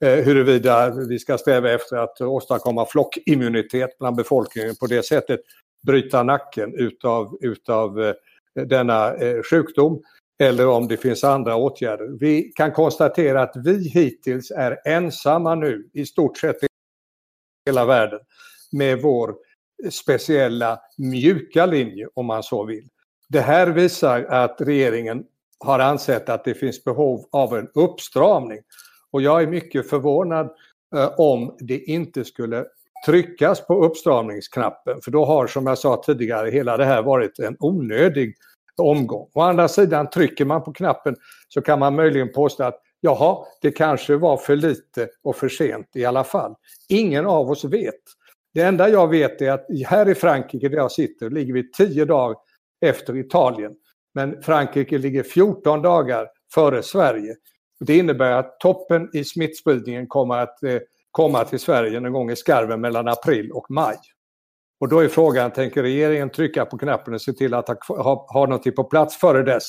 Eh, 0.05 0.25
huruvida 0.25 0.89
vi 1.09 1.19
ska 1.19 1.37
sträva 1.37 1.71
efter 1.71 1.97
att 1.97 2.21
åstadkomma 2.21 2.85
flockimmunitet 2.85 3.97
bland 3.99 4.15
befolkningen 4.15 4.75
på 4.75 4.87
det 4.87 5.03
sättet, 5.03 5.39
bryta 5.87 6.23
nacken 6.23 6.73
utav, 6.73 7.37
utav 7.41 8.01
eh, 8.01 8.13
denna 8.65 9.13
eh, 9.15 9.43
sjukdom 9.43 10.01
eller 10.39 10.67
om 10.67 10.87
det 10.87 10.97
finns 10.97 11.23
andra 11.23 11.55
åtgärder. 11.55 12.07
Vi 12.19 12.51
kan 12.55 12.71
konstatera 12.71 13.41
att 13.41 13.55
vi 13.55 13.89
hittills 13.89 14.51
är 14.51 14.77
ensamma 14.85 15.55
nu 15.55 15.89
i 15.93 16.05
stort 16.05 16.37
sett 16.37 16.63
i 16.63 16.67
hela 17.65 17.85
världen 17.85 18.19
med 18.71 19.01
vår 19.01 19.35
speciella 19.91 20.79
mjuka 20.97 21.65
linje 21.65 22.07
om 22.13 22.25
man 22.25 22.43
så 22.43 22.65
vill. 22.65 22.87
Det 23.29 23.41
här 23.41 23.67
visar 23.67 24.23
att 24.23 24.61
regeringen 24.61 25.23
har 25.59 25.79
ansett 25.79 26.29
att 26.29 26.43
det 26.43 26.53
finns 26.53 26.83
behov 26.83 27.25
av 27.31 27.57
en 27.57 27.67
uppstramning. 27.73 28.59
Och 29.11 29.21
jag 29.21 29.43
är 29.43 29.47
mycket 29.47 29.89
förvånad 29.89 30.49
eh, 30.95 31.11
om 31.17 31.55
det 31.59 31.79
inte 31.79 32.25
skulle 32.25 32.65
tryckas 33.05 33.67
på 33.67 33.85
uppstramningsknappen 33.85 35.01
för 35.03 35.11
då 35.11 35.25
har 35.25 35.47
som 35.47 35.67
jag 35.67 35.77
sa 35.77 36.03
tidigare 36.05 36.49
hela 36.49 36.77
det 36.77 36.85
här 36.85 37.01
varit 37.01 37.39
en 37.39 37.57
onödig 37.59 38.35
omgång. 38.77 39.29
Å 39.33 39.41
andra 39.41 39.67
sidan 39.67 40.09
trycker 40.09 40.45
man 40.45 40.63
på 40.63 40.73
knappen 40.73 41.15
så 41.47 41.61
kan 41.61 41.79
man 41.79 41.95
möjligen 41.95 42.33
påstå 42.33 42.63
att 42.63 42.81
jaha, 43.01 43.45
det 43.61 43.71
kanske 43.71 44.15
var 44.15 44.37
för 44.37 44.55
lite 44.55 45.09
och 45.23 45.35
för 45.35 45.49
sent 45.49 45.87
i 45.95 46.05
alla 46.05 46.23
fall. 46.23 46.55
Ingen 46.89 47.25
av 47.25 47.49
oss 47.49 47.63
vet. 47.63 47.95
Det 48.53 48.61
enda 48.61 48.89
jag 48.89 49.07
vet 49.07 49.41
är 49.41 49.51
att 49.51 49.65
här 49.85 50.09
i 50.09 50.15
Frankrike 50.15 50.69
där 50.69 50.77
jag 50.77 50.91
sitter 50.91 51.29
ligger 51.29 51.53
vi 51.53 51.71
10 51.71 52.05
dagar 52.05 52.37
efter 52.81 53.17
Italien. 53.17 53.71
Men 54.13 54.41
Frankrike 54.41 54.97
ligger 54.97 55.23
14 55.23 55.81
dagar 55.81 56.27
före 56.53 56.83
Sverige. 56.83 57.35
Det 57.79 57.97
innebär 57.97 58.31
att 58.31 58.59
toppen 58.59 59.09
i 59.13 59.23
smittspridningen 59.23 60.07
kommer 60.07 60.37
att 60.37 60.63
eh, 60.63 60.79
komma 61.21 61.43
till 61.43 61.59
Sverige 61.59 61.99
någon 61.99 62.13
gång 62.13 62.29
i 62.31 62.35
skarven 62.35 62.81
mellan 62.81 63.07
april 63.07 63.51
och 63.51 63.65
maj. 63.69 63.97
Och 64.81 64.89
då 64.89 64.99
är 64.99 65.07
frågan, 65.07 65.51
tänker 65.51 65.83
regeringen 65.83 66.29
trycka 66.29 66.65
på 66.65 66.77
knappen 66.77 67.13
och 67.13 67.21
se 67.21 67.31
till 67.31 67.53
att 67.53 67.67
ha, 67.67 68.03
ha, 68.03 68.13
ha 68.33 68.45
någonting 68.45 68.73
på 68.73 68.83
plats 68.83 69.19
före 69.19 69.43
dess? 69.43 69.67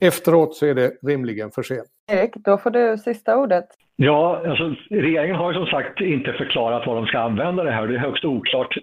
Efteråt 0.00 0.54
så 0.54 0.66
är 0.66 0.74
det 0.74 0.90
rimligen 1.02 1.50
för 1.50 1.62
sent. 1.62 1.88
Erik, 2.12 2.34
då 2.34 2.58
får 2.58 2.70
du 2.70 2.98
sista 2.98 3.36
ordet. 3.36 3.64
Ja, 3.96 4.42
alltså, 4.48 4.74
regeringen 4.90 5.36
har 5.36 5.52
som 5.52 5.66
sagt 5.66 6.00
inte 6.00 6.32
förklarat 6.32 6.86
vad 6.86 6.96
de 6.96 7.06
ska 7.06 7.18
använda 7.18 7.62
det 7.64 7.72
här. 7.72 7.86
Det 7.86 7.94
är 7.94 7.98
högst 7.98 8.24
oklart 8.24 8.74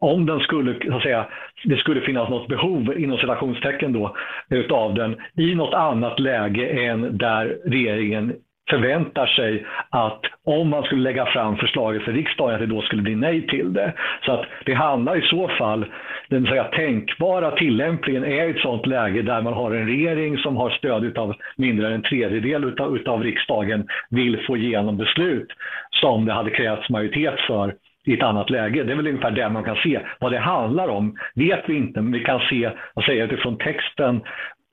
om 0.00 0.26
den 0.26 0.40
skulle, 0.40 0.90
så 0.90 0.96
att 0.96 1.02
säga, 1.02 1.26
det 1.64 1.76
skulle 1.76 2.00
finnas 2.00 2.30
något 2.30 2.48
behov 2.48 2.98
inom 2.98 3.18
citationstecken 3.18 3.92
då 3.92 4.16
utav 4.48 4.94
den 4.94 5.16
i 5.36 5.54
något 5.54 5.74
annat 5.74 6.20
läge 6.20 6.66
än 6.66 7.18
där 7.18 7.58
regeringen 7.64 8.32
förväntar 8.70 9.26
sig 9.26 9.66
att 9.90 10.20
om 10.44 10.68
man 10.68 10.82
skulle 10.82 11.02
lägga 11.02 11.26
fram 11.26 11.56
förslaget 11.56 12.02
för 12.02 12.12
riksdagen 12.12 12.54
att 12.54 12.60
det 12.60 12.66
då 12.66 12.82
skulle 12.82 13.02
bli 13.02 13.14
nej 13.14 13.46
till 13.46 13.72
det. 13.72 13.92
Så 14.26 14.32
att 14.32 14.46
det 14.64 14.74
handlar 14.74 15.16
i 15.16 15.22
så 15.22 15.48
fall, 15.48 15.86
den 16.28 16.46
säga, 16.46 16.64
tänkbara 16.64 17.50
tillämpningen 17.50 18.24
är 18.24 18.50
ett 18.50 18.60
sådant 18.60 18.86
läge 18.86 19.22
där 19.22 19.42
man 19.42 19.52
har 19.52 19.70
en 19.70 19.86
regering 19.86 20.38
som 20.38 20.56
har 20.56 20.70
stöd 20.70 21.18
av 21.18 21.34
mindre 21.56 21.86
än 21.86 21.92
en 21.92 22.02
tredjedel 22.02 22.64
utav, 22.64 22.96
utav 22.96 23.22
riksdagen 23.22 23.86
vill 24.10 24.44
få 24.46 24.56
igenom 24.56 24.96
beslut 24.96 25.48
som 25.90 26.24
det 26.24 26.32
hade 26.32 26.50
krävts 26.50 26.90
majoritet 26.90 27.40
för 27.40 27.74
i 28.06 28.14
ett 28.14 28.22
annat 28.22 28.50
läge. 28.50 28.84
Det 28.84 28.92
är 28.92 28.96
väl 28.96 29.06
ungefär 29.06 29.30
det 29.30 29.48
man 29.48 29.64
kan 29.64 29.76
se. 29.76 30.00
Vad 30.20 30.32
det 30.32 30.38
handlar 30.38 30.88
om 30.88 31.16
vet 31.34 31.64
vi 31.66 31.74
inte, 31.74 32.00
men 32.00 32.12
vi 32.12 32.24
kan 32.24 32.40
se, 32.40 32.70
vad 32.94 33.04
säger 33.04 33.24
utifrån 33.24 33.58
texten, 33.58 34.20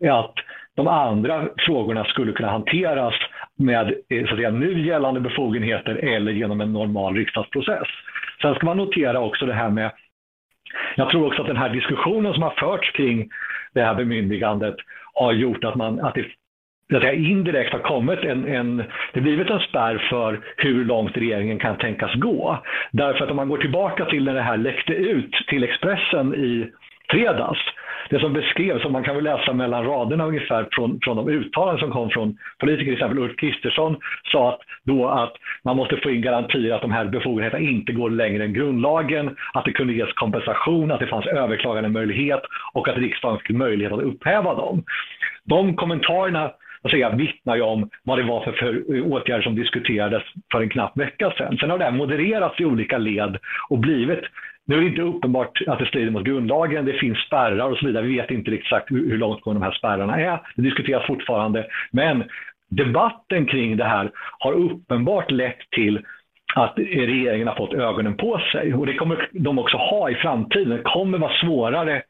att 0.10 0.34
de 0.76 0.88
andra 0.88 1.48
frågorna 1.58 2.04
skulle 2.04 2.32
kunna 2.32 2.50
hanteras 2.50 3.14
med 3.62 3.94
eh, 4.10 4.26
så 4.26 4.32
att 4.32 4.38
säga, 4.38 4.52
nu 4.52 4.88
gällande 4.88 5.20
befogenheter 5.20 5.96
eller 5.96 6.32
genom 6.32 6.62
en 6.62 6.74
normal 6.74 7.16
riksdagsprocess. 7.16 7.88
Sen 8.42 8.56
ska 8.56 8.66
man 8.66 8.78
notera 8.78 9.20
också 9.20 9.46
det 9.46 9.54
här 9.54 9.70
med, 9.70 9.92
jag 10.96 11.10
tror 11.10 11.28
också 11.28 11.42
att 11.42 11.48
den 11.48 11.58
här 11.58 11.70
diskussionen 11.70 12.34
som 12.34 12.44
har 12.44 12.54
förts 12.60 12.92
kring 12.92 13.30
det 13.74 13.82
här 13.82 13.96
bemyndigandet 13.96 14.76
har 15.14 15.32
gjort 15.32 15.64
att, 15.64 15.76
man, 15.76 16.00
att 16.00 16.16
det 16.16 16.26
att 16.96 17.02
säga, 17.02 17.14
indirekt 17.14 17.74
har 17.74 17.80
kommit 17.80 18.20
en, 18.20 18.48
en, 18.48 18.84
det 19.14 19.22
blivit 19.22 19.50
en 19.50 19.60
spärr 19.60 20.08
för 20.10 20.42
hur 20.58 20.86
långt 20.86 21.18
regeringen 21.18 21.60
kan 21.60 21.78
tänkas 21.78 22.14
gå. 22.14 22.64
Därför 22.92 23.24
att 23.24 23.30
om 23.30 23.36
man 23.36 23.50
går 23.50 23.58
tillbaka 23.58 24.06
till 24.06 24.24
när 24.24 24.34
det 24.34 24.42
här 24.42 24.58
läckte 24.58 24.94
ut 24.94 25.34
till 25.48 25.64
Expressen 25.64 26.36
i 26.36 26.72
fredags 27.10 27.60
det 28.12 28.20
som 28.20 28.34
beskrevs, 28.34 28.86
och 28.86 28.92
man 28.92 29.04
kan 29.04 29.16
väl 29.16 29.24
läsa 29.24 29.54
mellan 29.54 29.86
raderna 29.86 30.26
ungefär 30.26 30.68
från, 30.72 31.00
från 31.04 31.18
de 31.18 31.30
uttalanden 31.30 31.80
som 31.80 31.92
kom 31.92 32.10
från 32.10 32.38
politiker, 32.60 32.86
till 32.86 32.94
exempel 32.94 33.20
Ulf 33.20 33.36
Kristersson 33.38 33.96
sa 34.32 34.50
att, 34.50 34.60
då 34.84 35.08
att 35.08 35.34
man 35.64 35.78
måste 35.78 35.98
få 35.98 36.10
in 36.10 36.22
garantier 36.22 36.74
att 36.74 36.82
de 36.82 36.92
här 36.92 37.06
befogenheterna 37.06 37.64
inte 37.64 37.92
går 37.92 38.10
längre 38.10 38.44
än 38.44 38.54
grundlagen, 38.54 39.36
att 39.54 39.66
det 39.66 39.72
kunde 39.72 39.94
ges 39.94 40.14
kompensation, 40.14 40.92
att 40.92 41.00
det 41.00 41.08
fanns 41.08 41.26
överklagandemöjlighet 41.26 42.42
och 42.74 42.88
att 42.88 42.98
riksdagen 42.98 43.40
fick 43.40 43.58
möjlighet 43.58 43.94
att 43.94 44.02
upphäva 44.04 44.56
dem. 44.56 44.84
De 45.44 45.76
kommentarerna 45.76 46.52
jag, 46.84 47.18
vittnar 47.18 47.56
ju 47.56 47.62
om 47.62 47.90
vad 48.04 48.18
det 48.18 48.24
var 48.24 48.44
för, 48.44 48.52
för 48.52 49.02
åtgärder 49.02 49.44
som 49.44 49.56
diskuterades 49.56 50.24
för 50.52 50.62
en 50.62 50.70
knapp 50.70 50.98
vecka 50.98 51.34
sedan. 51.38 51.58
Sen 51.58 51.70
har 51.70 51.78
det 51.78 51.84
här 51.84 51.92
modererats 51.92 52.60
i 52.60 52.66
olika 52.66 52.98
led 52.98 53.38
och 53.70 53.80
blivit 53.80 54.24
nu 54.66 54.78
är 54.78 54.82
det 54.82 54.88
inte 54.88 55.02
uppenbart 55.02 55.62
att 55.68 55.80
det 55.80 55.86
strider 55.86 56.12
mot 56.12 56.24
grundlagen, 56.24 56.86
det 56.86 56.94
finns 56.94 57.18
spärrar 57.18 57.70
och 57.70 57.78
så 57.78 57.86
vidare. 57.86 58.06
Vi 58.06 58.18
vet 58.18 58.32
inte 58.32 58.52
exakt 58.52 58.92
hur 58.92 59.18
långtgående 59.18 59.60
de 59.60 59.66
här 59.66 59.78
spärrarna 59.78 60.20
är. 60.20 60.40
Det 60.56 60.62
diskuteras 60.62 61.08
fortfarande. 61.08 61.68
Men 61.92 62.24
debatten 62.70 63.46
kring 63.46 63.78
det 63.78 63.84
här 63.84 64.12
har 64.40 64.54
uppenbart 64.54 65.32
lett 65.32 65.60
till 65.72 66.06
att 66.56 66.74
regeringen 66.78 67.48
har 67.48 67.56
fått 67.56 67.74
ögonen 67.74 68.18
på 68.18 68.42
sig. 68.52 68.74
Och 68.74 68.86
det 68.86 68.94
kommer 68.94 69.30
de 69.32 69.60
också 69.60 69.78
ha 69.78 70.10
i 70.10 70.16
framtiden. 70.16 70.70
Det 70.70 70.84
kommer 70.84 71.18
vara 71.18 71.34
svårare 71.42 72.04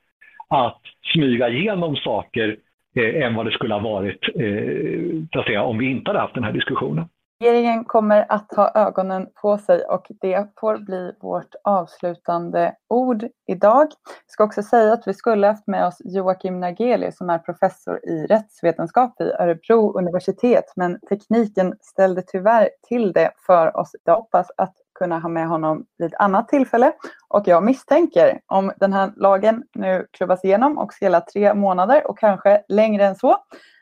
att 0.49 0.81
smyga 1.13 1.49
igenom 1.49 1.95
saker 1.95 2.57
eh, 2.95 3.23
än 3.23 3.35
vad 3.35 3.45
det 3.45 3.51
skulle 3.51 3.73
ha 3.73 3.81
varit 3.81 4.29
eh, 4.35 5.43
säga, 5.43 5.63
om 5.63 5.77
vi 5.77 5.85
inte 5.85 6.09
hade 6.09 6.19
haft 6.19 6.35
den 6.35 6.43
här 6.43 6.51
diskussionen. 6.51 7.05
Regeringen 7.41 7.85
kommer 7.85 8.25
att 8.29 8.53
ha 8.55 8.71
ögonen 8.75 9.27
på 9.41 9.57
sig 9.57 9.83
och 9.85 10.07
det 10.21 10.47
får 10.59 10.77
bli 10.77 11.11
vårt 11.21 11.55
avslutande 11.63 12.75
ord 12.87 13.27
idag. 13.47 13.87
Jag 14.25 14.31
ska 14.31 14.43
också 14.43 14.63
säga 14.63 14.93
att 14.93 15.07
vi 15.07 15.13
skulle 15.13 15.47
haft 15.47 15.67
med 15.67 15.87
oss 15.87 15.97
Joakim 15.99 16.59
Nageli 16.59 17.11
som 17.11 17.29
är 17.29 17.37
professor 17.37 18.05
i 18.05 18.25
rättsvetenskap 18.25 19.15
vid 19.19 19.27
Örebro 19.27 19.97
universitet 19.97 20.65
men 20.75 20.99
tekniken 21.09 21.75
ställde 21.81 22.21
tyvärr 22.21 22.69
till 22.87 23.13
det 23.13 23.31
för 23.45 23.77
oss. 23.77 23.91
Jag 24.03 24.15
hoppas 24.15 24.47
att 24.57 24.75
kunna 24.99 25.19
ha 25.19 25.29
med 25.29 25.47
honom 25.47 25.85
vid 25.97 26.07
ett 26.07 26.19
annat 26.19 26.47
tillfälle 26.47 26.91
och 27.27 27.47
jag 27.47 27.63
misstänker 27.63 28.39
om 28.47 28.71
den 28.77 28.93
här 28.93 29.11
lagen 29.15 29.63
nu 29.73 30.07
klubbas 30.11 30.45
igenom 30.45 30.77
och 30.77 30.93
ska 30.93 31.05
gälla 31.05 31.21
tre 31.21 31.53
månader 31.53 32.07
och 32.07 32.17
kanske 32.19 32.63
längre 32.67 33.05
än 33.05 33.15
så 33.15 33.37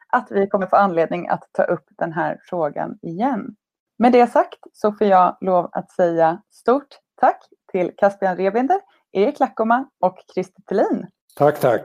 att 0.09 0.27
vi 0.31 0.47
kommer 0.47 0.67
få 0.67 0.75
anledning 0.75 1.27
att 1.27 1.43
ta 1.51 1.63
upp 1.63 1.85
den 1.97 2.13
här 2.13 2.37
frågan 2.43 2.99
igen. 3.01 3.55
Med 3.97 4.11
det 4.11 4.27
sagt 4.27 4.59
så 4.73 4.91
får 4.91 5.07
jag 5.07 5.37
lov 5.41 5.69
att 5.71 5.91
säga 5.91 6.41
stort 6.49 6.87
tack 7.21 7.43
till 7.71 7.91
Caspian 7.97 8.37
Rebinder, 8.37 8.79
Erik 9.11 9.39
Lackoma 9.39 9.89
och 9.99 10.17
Christer 10.33 10.61
Thelin. 10.69 11.07
Tack, 11.35 11.59
tack. 11.59 11.83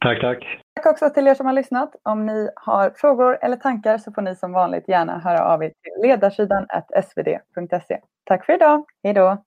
Tack, 0.00 0.20
tack. 0.20 0.60
Tack 0.74 0.86
också 0.86 1.10
till 1.10 1.28
er 1.28 1.34
som 1.34 1.46
har 1.46 1.52
lyssnat. 1.52 1.96
Om 2.02 2.26
ni 2.26 2.48
har 2.56 2.90
frågor 2.96 3.38
eller 3.42 3.56
tankar 3.56 3.98
så 3.98 4.12
får 4.12 4.22
ni 4.22 4.36
som 4.36 4.52
vanligt 4.52 4.88
gärna 4.88 5.18
höra 5.18 5.44
av 5.44 5.62
er 5.62 5.68
till 5.82 6.08
ledarsidan 6.08 6.66
svd.se. 7.04 8.00
Tack 8.24 8.46
för 8.46 8.52
idag. 8.52 8.84
Hej 9.02 9.14
då! 9.14 9.44